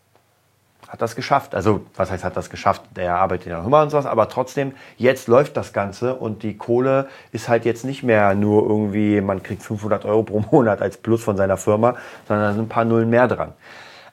hat 0.96 1.02
das 1.02 1.16
geschafft. 1.18 1.54
Also, 1.54 1.82
was 1.98 2.10
heißt, 2.10 2.24
hat 2.24 2.38
das 2.38 2.50
geschafft? 2.50 2.82
Der 2.96 3.16
arbeitet 3.16 3.48
ja 3.48 3.58
noch 3.58 3.68
immer 3.68 3.82
und 3.82 3.90
sowas, 3.90 4.06
aber 4.06 4.30
trotzdem, 4.30 4.72
jetzt 4.96 5.28
läuft 5.28 5.58
das 5.58 5.74
Ganze 5.74 6.16
und 6.16 6.42
die 6.42 6.56
Kohle 6.58 7.10
ist 7.34 7.50
halt 7.50 7.66
jetzt 7.66 7.84
nicht 7.84 8.02
mehr 8.02 8.34
nur 8.34 8.64
irgendwie, 8.64 9.20
man 9.20 9.44
kriegt 9.44 9.62
500 9.62 10.06
Euro 10.06 10.24
pro 10.24 10.40
Monat 10.52 10.82
als 10.82 10.96
Plus 10.96 11.22
von 11.22 11.36
seiner 11.36 11.58
Firma, 11.58 11.96
sondern 12.30 12.48
da 12.48 12.54
sind 12.54 12.64
ein 12.64 12.70
paar 12.70 12.86
Nullen 12.86 13.10
mehr 13.10 13.28
dran. 13.28 13.52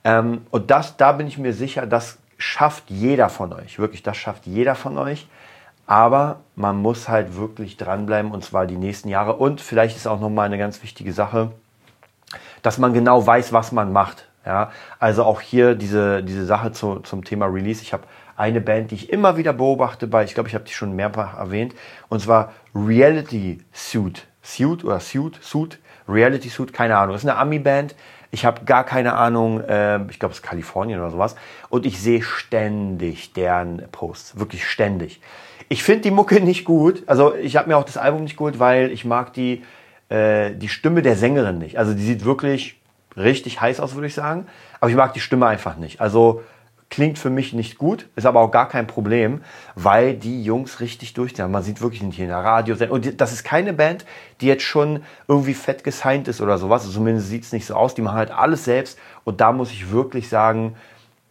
Ähm, 0.03 0.45
und 0.51 0.73
das, 0.73 0.97
da 0.97 1.13
bin 1.13 1.29
ich 1.29 1.39
mir 1.39 1.53
sicher, 1.53 1.87
das 1.87 2.19
schafft 2.37 2.91
jeder 2.91 3.29
von 3.29 3.53
euch, 3.53 3.79
wirklich, 3.79 4.03
das 4.03 4.17
schafft 4.17 4.47
jeder 4.47 4.75
von 4.75 4.99
euch. 4.99 5.29
Aber 5.87 6.41
man 6.57 6.77
muss 6.77 7.09
halt 7.09 7.37
wirklich 7.37 7.77
dranbleiben 7.77 8.33
und 8.33 8.45
zwar 8.45 8.67
die 8.67 8.77
nächsten 8.77 9.09
Jahre. 9.09 9.35
Und 9.35 9.61
vielleicht 9.61 9.97
ist 9.97 10.09
auch 10.09 10.21
nochmal 10.21 10.47
eine 10.47 10.59
ganz 10.59 10.83
wichtige 10.83 11.13
Sache, 11.13 11.53
dass 12.63 12.79
man 12.79 12.93
genau 12.93 13.25
weiß, 13.25 13.53
was 13.53 13.71
man 13.71 13.93
macht. 13.93 14.27
Ja, 14.45 14.73
also 14.99 15.25
auch 15.25 15.41
hier 15.41 15.75
diese, 15.75 16.23
diese 16.23 16.45
Sache 16.47 16.73
zu, 16.73 17.01
zum 17.01 17.25
Thema 17.25 17.47
Release. 17.47 17.83
Ich 17.83 17.93
habe 17.93 18.05
eine 18.37 18.61
Band, 18.61 18.91
die 18.91 18.97
ich 18.97 19.11
immer 19.11 19.37
wieder 19.37 19.53
beobachte 19.53 20.07
bei, 20.07 20.25
ich 20.25 20.35
glaube, 20.35 20.49
ich 20.49 20.55
habe 20.55 20.65
die 20.65 20.73
schon 20.73 20.97
mehrfach 20.97 21.39
erwähnt, 21.39 21.75
und 22.09 22.21
zwar 22.21 22.53
Reality 22.75 23.61
Suit. 23.73 24.27
Suit 24.43 24.85
oder 24.85 24.99
Suit, 24.99 25.39
Suit, 25.41 25.79
Reality 26.09 26.49
Suit, 26.49 26.73
keine 26.73 26.97
Ahnung. 26.97 27.15
Das 27.15 27.23
ist 27.23 27.31
eine 27.31 27.39
Ami-Band. 27.39 27.95
Ich 28.33 28.45
habe 28.45 28.65
gar 28.65 28.85
keine 28.85 29.15
Ahnung, 29.15 29.61
äh, 29.61 30.03
ich 30.11 30.19
glaube, 30.19 30.33
es 30.33 30.39
ist 30.39 30.43
Kalifornien 30.43 30.99
oder 30.99 31.11
sowas. 31.11 31.37
Und 31.69 31.87
ich 31.87 32.01
sehe 32.01 32.23
ständig 32.23 33.35
deren 33.35 33.85
Posts, 33.93 34.39
wirklich 34.39 34.67
ständig. 34.67 35.21
Ich 35.69 35.83
finde 35.83 36.03
die 36.03 36.11
Mucke 36.11 36.41
nicht 36.41 36.65
gut. 36.65 37.03
Also 37.07 37.35
ich 37.35 37.57
habe 37.57 37.69
mir 37.69 37.77
auch 37.77 37.85
das 37.85 37.97
Album 37.97 38.25
nicht 38.25 38.37
gut, 38.37 38.59
weil 38.59 38.91
ich 38.91 39.05
mag 39.05 39.33
die, 39.35 39.63
äh, 40.09 40.55
die 40.55 40.69
Stimme 40.69 41.03
der 41.03 41.15
Sängerin 41.15 41.59
nicht. 41.59 41.79
Also 41.79 41.95
die 41.95 42.03
sieht 42.03 42.25
wirklich 42.25 42.82
richtig 43.17 43.61
heiß 43.61 43.81
aus, 43.81 43.95
würde 43.95 44.07
ich 44.07 44.15
sagen. 44.15 44.47
Aber 44.81 44.91
ich 44.91 44.97
mag 44.97 45.13
die 45.15 45.21
Stimme 45.21 45.47
einfach 45.47 45.77
nicht. 45.77 46.01
Also 46.01 46.43
klingt 46.91 47.19
für 47.19 47.31
mich 47.31 47.55
nicht 47.55 47.79
gut, 47.79 48.07
ist 48.17 48.27
aber 48.27 48.41
auch 48.41 48.51
gar 48.51 48.69
kein 48.69 48.87
Problem, 48.87 49.41
weil 49.75 50.15
die 50.15 50.45
Jungs 50.45 50.81
richtig 50.81 51.15
durchziehen. 51.15 51.51
Man 51.51 51.63
sieht 51.63 51.81
wirklich 51.81 52.03
nicht 52.03 52.17
hier 52.17 52.27
in 52.27 52.31
der 52.31 52.39
Radio. 52.39 52.77
Und 52.91 53.21
das 53.21 53.33
ist 53.33 53.45
keine 53.45 53.73
Band, 53.73 54.05
die 54.41 54.47
jetzt 54.47 54.65
schon 54.65 55.03
irgendwie 55.27 55.55
fett 55.55 55.85
gesigned 55.85 56.29
ist 56.29 56.41
oder 56.43 56.59
sowas. 56.59 56.91
Zumindest 56.91 57.29
sieht 57.29 57.45
es 57.45 57.53
nicht 57.53 57.65
so 57.65 57.75
aus. 57.75 57.95
Die 57.95 58.03
machen 58.03 58.19
halt 58.19 58.31
alles 58.31 58.65
selbst. 58.65 58.99
Und 59.25 59.41
da 59.41 59.53
muss 59.53 59.73
ich 59.73 59.91
wirklich 59.91 60.29
sagen, 60.29 60.77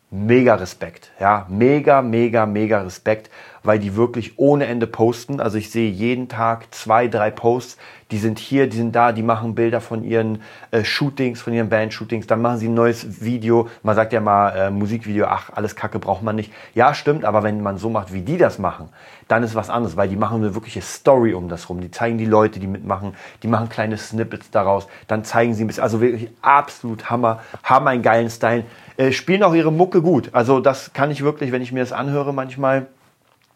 mega 0.10 0.56
Respekt. 0.56 1.12
Ja, 1.20 1.46
mega, 1.48 2.02
mega, 2.02 2.46
mega 2.48 2.82
Respekt 2.82 3.30
weil 3.64 3.80
die 3.80 3.96
wirklich 3.96 4.38
ohne 4.38 4.66
Ende 4.66 4.88
posten. 4.88 5.40
Also 5.40 5.58
ich 5.58 5.70
sehe 5.72 5.90
jeden 5.90 6.30
Tag 6.30 6.74
zwei, 6.74 7.08
drei 7.08 7.32
Posts, 7.32 7.78
die 8.12 8.18
sind 8.18 8.40
hier, 8.40 8.68
die 8.68 8.78
sind 8.78 8.96
da, 8.96 9.12
die 9.12 9.24
machen 9.24 9.56
Bilder 9.56 9.82
von 9.82 10.04
ihren 10.04 10.42
äh, 10.72 10.84
Shootings, 10.84 11.42
von 11.42 11.54
ihren 11.54 11.70
Band-Shootings, 11.70 12.28
dann 12.28 12.42
machen 12.42 12.58
sie 12.58 12.68
ein 12.68 12.74
neues 12.74 13.22
Video. 13.24 13.70
Man 13.84 13.96
sagt 13.96 14.14
ja 14.14 14.20
mal, 14.20 14.50
äh, 14.50 14.70
Musikvideo, 14.70 15.26
ach, 15.26 15.50
alles 15.56 15.76
Kacke 15.76 15.98
braucht 15.98 16.22
man 16.22 16.36
nicht. 16.36 16.52
Ja, 16.76 16.94
stimmt, 16.94 17.26
aber 17.26 17.44
wenn 17.44 17.62
man 17.62 17.78
so 17.78 17.90
macht, 17.90 18.14
wie 18.14 18.22
die 18.22 18.38
das 18.38 18.60
machen, 18.60 18.90
dann 19.28 19.44
ist 19.44 19.56
was 19.56 19.70
anderes, 19.70 19.96
weil 19.96 20.10
die 20.10 20.18
machen 20.18 20.38
eine 20.38 20.54
wirkliche 20.54 20.82
Story 20.82 21.34
um 21.34 21.48
das 21.48 21.70
rum. 21.70 21.80
Die 21.80 21.90
zeigen 21.90 22.18
die 22.18 22.26
Leute, 22.26 22.60
die 22.60 22.68
mitmachen, 22.68 23.14
die 23.44 23.48
machen 23.48 23.70
kleine 23.70 23.98
Snippets 23.98 24.52
daraus, 24.52 24.88
dann 25.08 25.24
zeigen 25.24 25.54
sie 25.54 25.64
ein 25.64 25.68
bisschen, 25.68 25.84
also 25.84 26.02
wirklich 26.02 26.30
absolut 26.42 27.10
Hammer, 27.10 27.42
haben 27.64 27.88
einen 27.88 28.02
geilen 28.02 28.30
Style, 28.30 28.66
äh, 28.98 29.14
spielen 29.14 29.42
auch 29.44 29.54
ihre 29.54 29.72
Mucke 29.72 30.02
gut. 30.02 30.30
Also 30.34 30.60
das 30.60 30.92
kann 30.94 31.12
ich 31.12 31.24
wirklich, 31.24 31.52
wenn 31.52 31.62
ich 31.62 31.72
mir 31.72 31.80
das 31.80 31.94
anhöre 31.94 32.34
manchmal, 32.34 32.88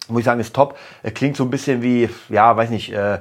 muss 0.07 0.19
ich 0.19 0.25
sagen, 0.25 0.39
ist 0.39 0.55
top. 0.55 0.77
Er 1.03 1.11
klingt 1.11 1.35
so 1.35 1.43
ein 1.43 1.49
bisschen 1.49 1.81
wie, 1.81 2.09
ja, 2.29 2.55
weiß 2.55 2.69
nicht, 2.69 2.93
äh, 2.93 3.15
äh 3.15 3.19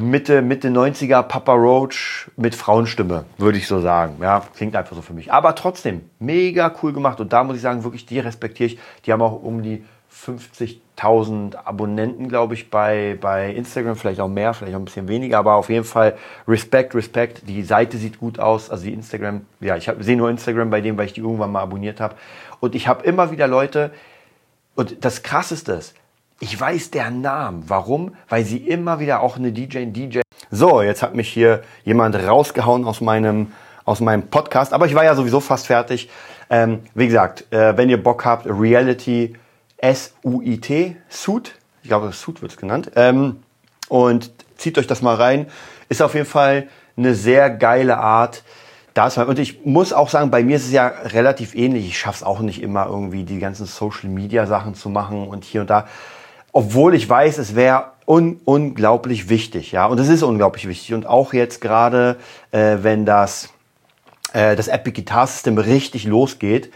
Mitte, 0.00 0.42
Mitte 0.42 0.68
90er 0.68 1.22
Papa 1.22 1.54
Roach 1.54 2.30
mit 2.36 2.54
Frauenstimme, 2.54 3.24
würde 3.38 3.56
ich 3.56 3.66
so 3.66 3.80
sagen. 3.80 4.16
Ja, 4.20 4.42
klingt 4.54 4.76
einfach 4.76 4.94
so 4.94 5.00
für 5.00 5.14
mich. 5.14 5.32
Aber 5.32 5.54
trotzdem, 5.54 6.10
mega 6.18 6.70
cool 6.82 6.92
gemacht. 6.92 7.20
Und 7.20 7.32
da 7.32 7.42
muss 7.42 7.56
ich 7.56 7.62
sagen, 7.62 7.82
wirklich, 7.82 8.04
die 8.04 8.18
respektiere 8.18 8.66
ich. 8.66 8.78
Die 9.06 9.12
haben 9.14 9.22
auch 9.22 9.42
um 9.42 9.62
die 9.62 9.82
50.000 10.14 11.56
Abonnenten, 11.64 12.28
glaube 12.28 12.52
ich, 12.52 12.68
bei, 12.68 13.16
bei 13.18 13.50
Instagram. 13.50 13.96
Vielleicht 13.96 14.20
auch 14.20 14.28
mehr, 14.28 14.52
vielleicht 14.52 14.74
auch 14.74 14.78
ein 14.78 14.84
bisschen 14.84 15.08
weniger. 15.08 15.38
Aber 15.38 15.54
auf 15.54 15.70
jeden 15.70 15.86
Fall 15.86 16.18
Respekt, 16.46 16.94
Respekt. 16.94 17.48
Die 17.48 17.62
Seite 17.62 17.96
sieht 17.96 18.20
gut 18.20 18.38
aus. 18.38 18.68
Also 18.68 18.84
die 18.84 18.92
Instagram, 18.92 19.46
ja, 19.60 19.78
ich 19.78 19.90
sehe 20.00 20.18
nur 20.18 20.28
Instagram 20.28 20.68
bei 20.68 20.82
dem, 20.82 20.98
weil 20.98 21.06
ich 21.06 21.14
die 21.14 21.22
irgendwann 21.22 21.50
mal 21.50 21.62
abonniert 21.62 21.98
habe. 21.98 22.16
Und 22.60 22.74
ich 22.74 22.88
habe 22.88 23.06
immer 23.06 23.30
wieder 23.30 23.48
Leute, 23.48 23.90
und 24.74 25.02
das 25.02 25.22
Krasseste 25.22 25.72
ist, 25.72 25.94
ich 26.42 26.60
weiß 26.60 26.90
deren 26.90 27.20
Namen. 27.20 27.62
Warum? 27.68 28.16
Weil 28.28 28.44
sie 28.44 28.56
immer 28.56 28.98
wieder 28.98 29.20
auch 29.20 29.36
eine 29.36 29.52
DJ, 29.52 29.84
DJ. 29.86 30.22
So, 30.50 30.82
jetzt 30.82 31.00
hat 31.00 31.14
mich 31.14 31.28
hier 31.28 31.62
jemand 31.84 32.16
rausgehauen 32.16 32.84
aus 32.84 33.00
meinem, 33.00 33.52
aus 33.84 34.00
meinem 34.00 34.24
Podcast. 34.24 34.72
Aber 34.72 34.86
ich 34.86 34.94
war 34.96 35.04
ja 35.04 35.14
sowieso 35.14 35.38
fast 35.38 35.68
fertig. 35.68 36.10
Ähm, 36.50 36.80
wie 36.94 37.06
gesagt, 37.06 37.44
äh, 37.52 37.76
wenn 37.76 37.88
ihr 37.88 38.02
Bock 38.02 38.24
habt, 38.24 38.46
Reality 38.46 39.36
S-U-I-T, 39.76 40.96
Suit. 41.08 41.54
Ich 41.82 41.88
glaube, 41.88 42.10
Suit 42.12 42.42
wird 42.42 42.50
es 42.50 42.58
genannt. 42.58 42.90
Ähm, 42.96 43.44
und 43.88 44.32
zieht 44.56 44.78
euch 44.78 44.88
das 44.88 45.00
mal 45.00 45.14
rein. 45.14 45.46
Ist 45.88 46.02
auf 46.02 46.14
jeden 46.14 46.26
Fall 46.26 46.66
eine 46.96 47.14
sehr 47.14 47.50
geile 47.50 47.98
Art, 47.98 48.42
das 48.94 49.16
und 49.16 49.38
ich 49.38 49.64
muss 49.64 49.94
auch 49.94 50.10
sagen, 50.10 50.30
bei 50.30 50.44
mir 50.44 50.56
ist 50.56 50.66
es 50.66 50.72
ja 50.72 50.88
relativ 50.88 51.54
ähnlich. 51.54 51.86
Ich 51.86 51.98
schaffe 51.98 52.16
es 52.16 52.22
auch 52.22 52.40
nicht 52.40 52.60
immer 52.60 52.86
irgendwie 52.86 53.24
die 53.24 53.38
ganzen 53.38 53.64
Social 53.64 54.10
Media 54.10 54.44
Sachen 54.44 54.74
zu 54.74 54.90
machen 54.90 55.28
und 55.28 55.44
hier 55.44 55.62
und 55.62 55.70
da. 55.70 55.86
Obwohl 56.52 56.94
ich 56.94 57.08
weiß, 57.08 57.38
es 57.38 57.54
wäre 57.54 57.92
un 58.06 58.40
unglaublich 58.44 59.28
wichtig, 59.28 59.72
ja. 59.72 59.86
Und 59.86 59.98
es 59.98 60.08
ist 60.08 60.22
unglaublich 60.22 60.68
wichtig. 60.68 60.94
Und 60.94 61.06
auch 61.06 61.32
jetzt 61.32 61.60
gerade, 61.60 62.16
äh, 62.50 62.78
wenn 62.82 63.06
das, 63.06 63.48
äh, 64.32 64.54
das 64.54 64.68
Epic 64.68 65.00
Guitar 65.00 65.26
System 65.26 65.56
richtig 65.58 66.04
losgeht, 66.04 66.70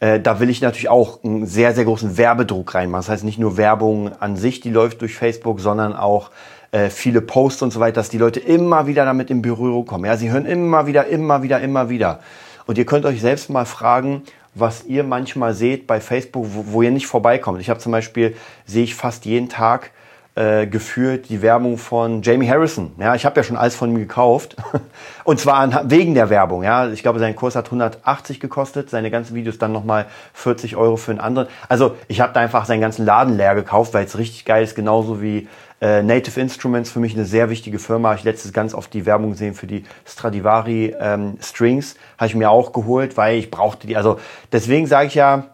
äh, 0.00 0.20
da 0.20 0.40
will 0.40 0.50
ich 0.50 0.60
natürlich 0.60 0.88
auch 0.88 1.22
einen 1.22 1.46
sehr, 1.46 1.74
sehr 1.74 1.84
großen 1.84 2.16
Werbedruck 2.16 2.74
reinmachen. 2.74 3.02
Das 3.02 3.08
heißt 3.08 3.24
nicht 3.24 3.38
nur 3.38 3.56
Werbung 3.56 4.10
an 4.20 4.36
sich, 4.36 4.60
die 4.60 4.70
läuft 4.70 5.00
durch 5.00 5.14
Facebook, 5.14 5.60
sondern 5.60 5.94
auch 5.94 6.30
äh, 6.72 6.90
viele 6.90 7.20
Posts 7.20 7.62
und 7.62 7.72
so 7.72 7.78
weiter, 7.80 7.94
dass 7.94 8.08
die 8.08 8.18
Leute 8.18 8.40
immer 8.40 8.86
wieder 8.88 9.04
damit 9.04 9.30
in 9.30 9.42
Berührung 9.42 9.86
kommen. 9.86 10.06
Ja, 10.06 10.16
sie 10.16 10.30
hören 10.30 10.44
immer 10.44 10.86
wieder, 10.86 11.06
immer 11.06 11.42
wieder, 11.42 11.60
immer 11.60 11.88
wieder. 11.88 12.20
Und 12.66 12.78
ihr 12.78 12.86
könnt 12.86 13.06
euch 13.06 13.20
selbst 13.20 13.48
mal 13.48 13.64
fragen, 13.64 14.22
was 14.54 14.84
ihr 14.84 15.04
manchmal 15.04 15.54
seht 15.54 15.86
bei 15.86 16.00
Facebook, 16.00 16.46
wo, 16.50 16.64
wo 16.72 16.82
ihr 16.82 16.90
nicht 16.90 17.06
vorbeikommt. 17.06 17.60
Ich 17.60 17.70
habe 17.70 17.80
zum 17.80 17.92
Beispiel, 17.92 18.36
sehe 18.66 18.84
ich 18.84 18.94
fast 18.94 19.24
jeden 19.24 19.48
Tag 19.48 19.90
äh, 20.36 20.66
geführt 20.66 21.28
die 21.28 21.42
Werbung 21.42 21.78
von 21.78 22.22
Jamie 22.22 22.48
Harrison. 22.48 22.92
Ja, 22.98 23.14
ich 23.14 23.24
habe 23.24 23.36
ja 23.36 23.44
schon 23.44 23.56
alles 23.56 23.76
von 23.76 23.90
ihm 23.90 23.98
gekauft. 23.98 24.56
Und 25.24 25.38
zwar 25.38 25.56
an, 25.56 25.78
wegen 25.84 26.14
der 26.14 26.28
Werbung. 26.28 26.64
Ja, 26.64 26.88
ich 26.88 27.02
glaube, 27.02 27.20
sein 27.20 27.36
Kurs 27.36 27.54
hat 27.54 27.66
180 27.66 28.40
gekostet, 28.40 28.90
seine 28.90 29.10
ganzen 29.10 29.36
Videos 29.36 29.58
dann 29.58 29.72
nochmal 29.72 30.06
40 30.32 30.76
Euro 30.76 30.96
für 30.96 31.12
einen 31.12 31.20
anderen. 31.20 31.48
Also 31.68 31.96
ich 32.08 32.20
habe 32.20 32.32
da 32.32 32.40
einfach 32.40 32.64
seinen 32.64 32.80
ganzen 32.80 33.04
Laden 33.04 33.36
leer 33.36 33.54
gekauft, 33.54 33.94
weil 33.94 34.06
es 34.06 34.18
richtig 34.18 34.44
geil 34.44 34.64
ist, 34.64 34.74
genauso 34.74 35.22
wie 35.22 35.48
äh, 35.84 36.02
Native 36.02 36.40
Instruments 36.40 36.90
für 36.90 36.98
mich 36.98 37.12
eine 37.12 37.26
sehr 37.26 37.50
wichtige 37.50 37.78
Firma. 37.78 38.14
Ich 38.14 38.24
letztes 38.24 38.54
ganz 38.54 38.72
oft 38.72 38.94
die 38.94 39.04
Werbung 39.04 39.32
gesehen 39.32 39.52
für 39.54 39.66
die 39.66 39.84
Stradivari 40.06 40.94
ähm, 40.98 41.36
Strings. 41.42 41.96
Habe 42.16 42.28
ich 42.28 42.34
mir 42.34 42.50
auch 42.50 42.72
geholt, 42.72 43.18
weil 43.18 43.36
ich 43.36 43.50
brauchte 43.50 43.86
die. 43.86 43.94
Also 43.94 44.18
deswegen 44.50 44.86
sage 44.86 45.08
ich 45.08 45.14
ja, 45.14 45.44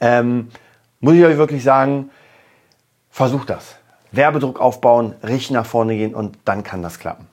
ähm, 0.00 0.48
muss 1.00 1.14
ich 1.14 1.24
euch 1.24 1.36
wirklich 1.36 1.62
sagen, 1.62 2.08
versucht 3.10 3.50
das. 3.50 3.76
Werbedruck 4.12 4.60
aufbauen, 4.60 5.14
richtig 5.22 5.50
nach 5.50 5.66
vorne 5.66 5.94
gehen 5.94 6.14
und 6.14 6.38
dann 6.46 6.62
kann 6.62 6.80
das 6.80 6.98
klappen. 6.98 7.26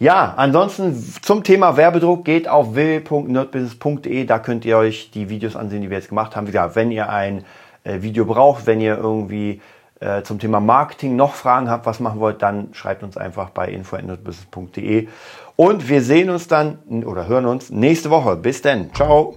Ja, 0.00 0.34
ansonsten 0.36 1.00
zum 1.22 1.44
Thema 1.44 1.76
Werbedruck 1.76 2.24
geht 2.24 2.48
auf 2.48 2.74
www.nerdbusiness.de. 2.74 4.24
Da 4.24 4.40
könnt 4.40 4.64
ihr 4.64 4.76
euch 4.76 5.12
die 5.12 5.28
Videos 5.28 5.54
ansehen, 5.54 5.82
die 5.82 5.90
wir 5.90 5.98
jetzt 5.98 6.08
gemacht 6.08 6.34
haben. 6.34 6.48
Wie 6.48 6.50
gesagt, 6.50 6.74
wenn 6.74 6.90
ihr 6.90 7.10
ein 7.10 7.44
äh, 7.84 8.02
Video 8.02 8.24
braucht, 8.24 8.66
wenn 8.66 8.80
ihr 8.80 8.98
irgendwie 8.98 9.60
äh, 10.00 10.22
zum 10.22 10.38
Thema 10.38 10.60
Marketing 10.60 11.16
noch 11.16 11.34
Fragen 11.34 11.70
habt, 11.70 11.86
was 11.86 12.00
machen 12.00 12.20
wollt, 12.20 12.42
dann 12.42 12.74
schreibt 12.74 13.02
uns 13.02 13.16
einfach 13.16 13.50
bei 13.50 13.68
info.nerdbusiness.de. 13.68 15.08
Und 15.56 15.88
wir 15.88 16.02
sehen 16.02 16.30
uns 16.30 16.48
dann 16.48 16.78
oder 17.04 17.28
hören 17.28 17.46
uns 17.46 17.70
nächste 17.70 18.10
Woche. 18.10 18.36
Bis 18.36 18.60
dann. 18.60 18.92
Ciao. 18.92 19.34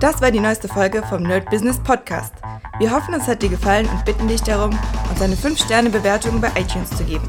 Das 0.00 0.22
war 0.22 0.30
die 0.30 0.38
neueste 0.38 0.68
Folge 0.68 1.02
vom 1.02 1.24
Nerd 1.24 1.50
Business 1.50 1.82
Podcast. 1.82 2.34
Wir 2.78 2.92
hoffen, 2.92 3.14
es 3.14 3.26
hat 3.26 3.42
dir 3.42 3.48
gefallen 3.48 3.88
und 3.88 4.04
bitten 4.04 4.28
dich 4.28 4.42
darum, 4.42 4.70
uns 5.10 5.20
eine 5.20 5.34
5-Sterne-Bewertung 5.34 6.40
bei 6.40 6.48
iTunes 6.56 6.90
zu 6.90 7.02
geben. 7.02 7.28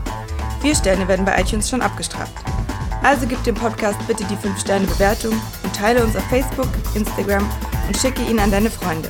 Vier 0.62 0.76
Sterne 0.76 1.08
werden 1.08 1.26
bei 1.26 1.42
iTunes 1.42 1.68
schon 1.68 1.82
abgestraft. 1.82 2.34
Also 3.02 3.26
gib 3.26 3.44
dem 3.44 3.56
Podcast 3.56 3.98
bitte 4.08 4.24
die 4.26 4.36
5-Sterne-Bewertung 4.36 5.34
und 5.64 5.76
teile 5.76 6.04
uns 6.04 6.16
auf 6.16 6.24
Facebook, 6.26 6.70
Instagram 6.94 7.50
und 7.88 7.98
schicke 7.98 8.22
ihn 8.22 8.40
an 8.40 8.52
deine 8.52 8.70
Freunde. 8.70 9.10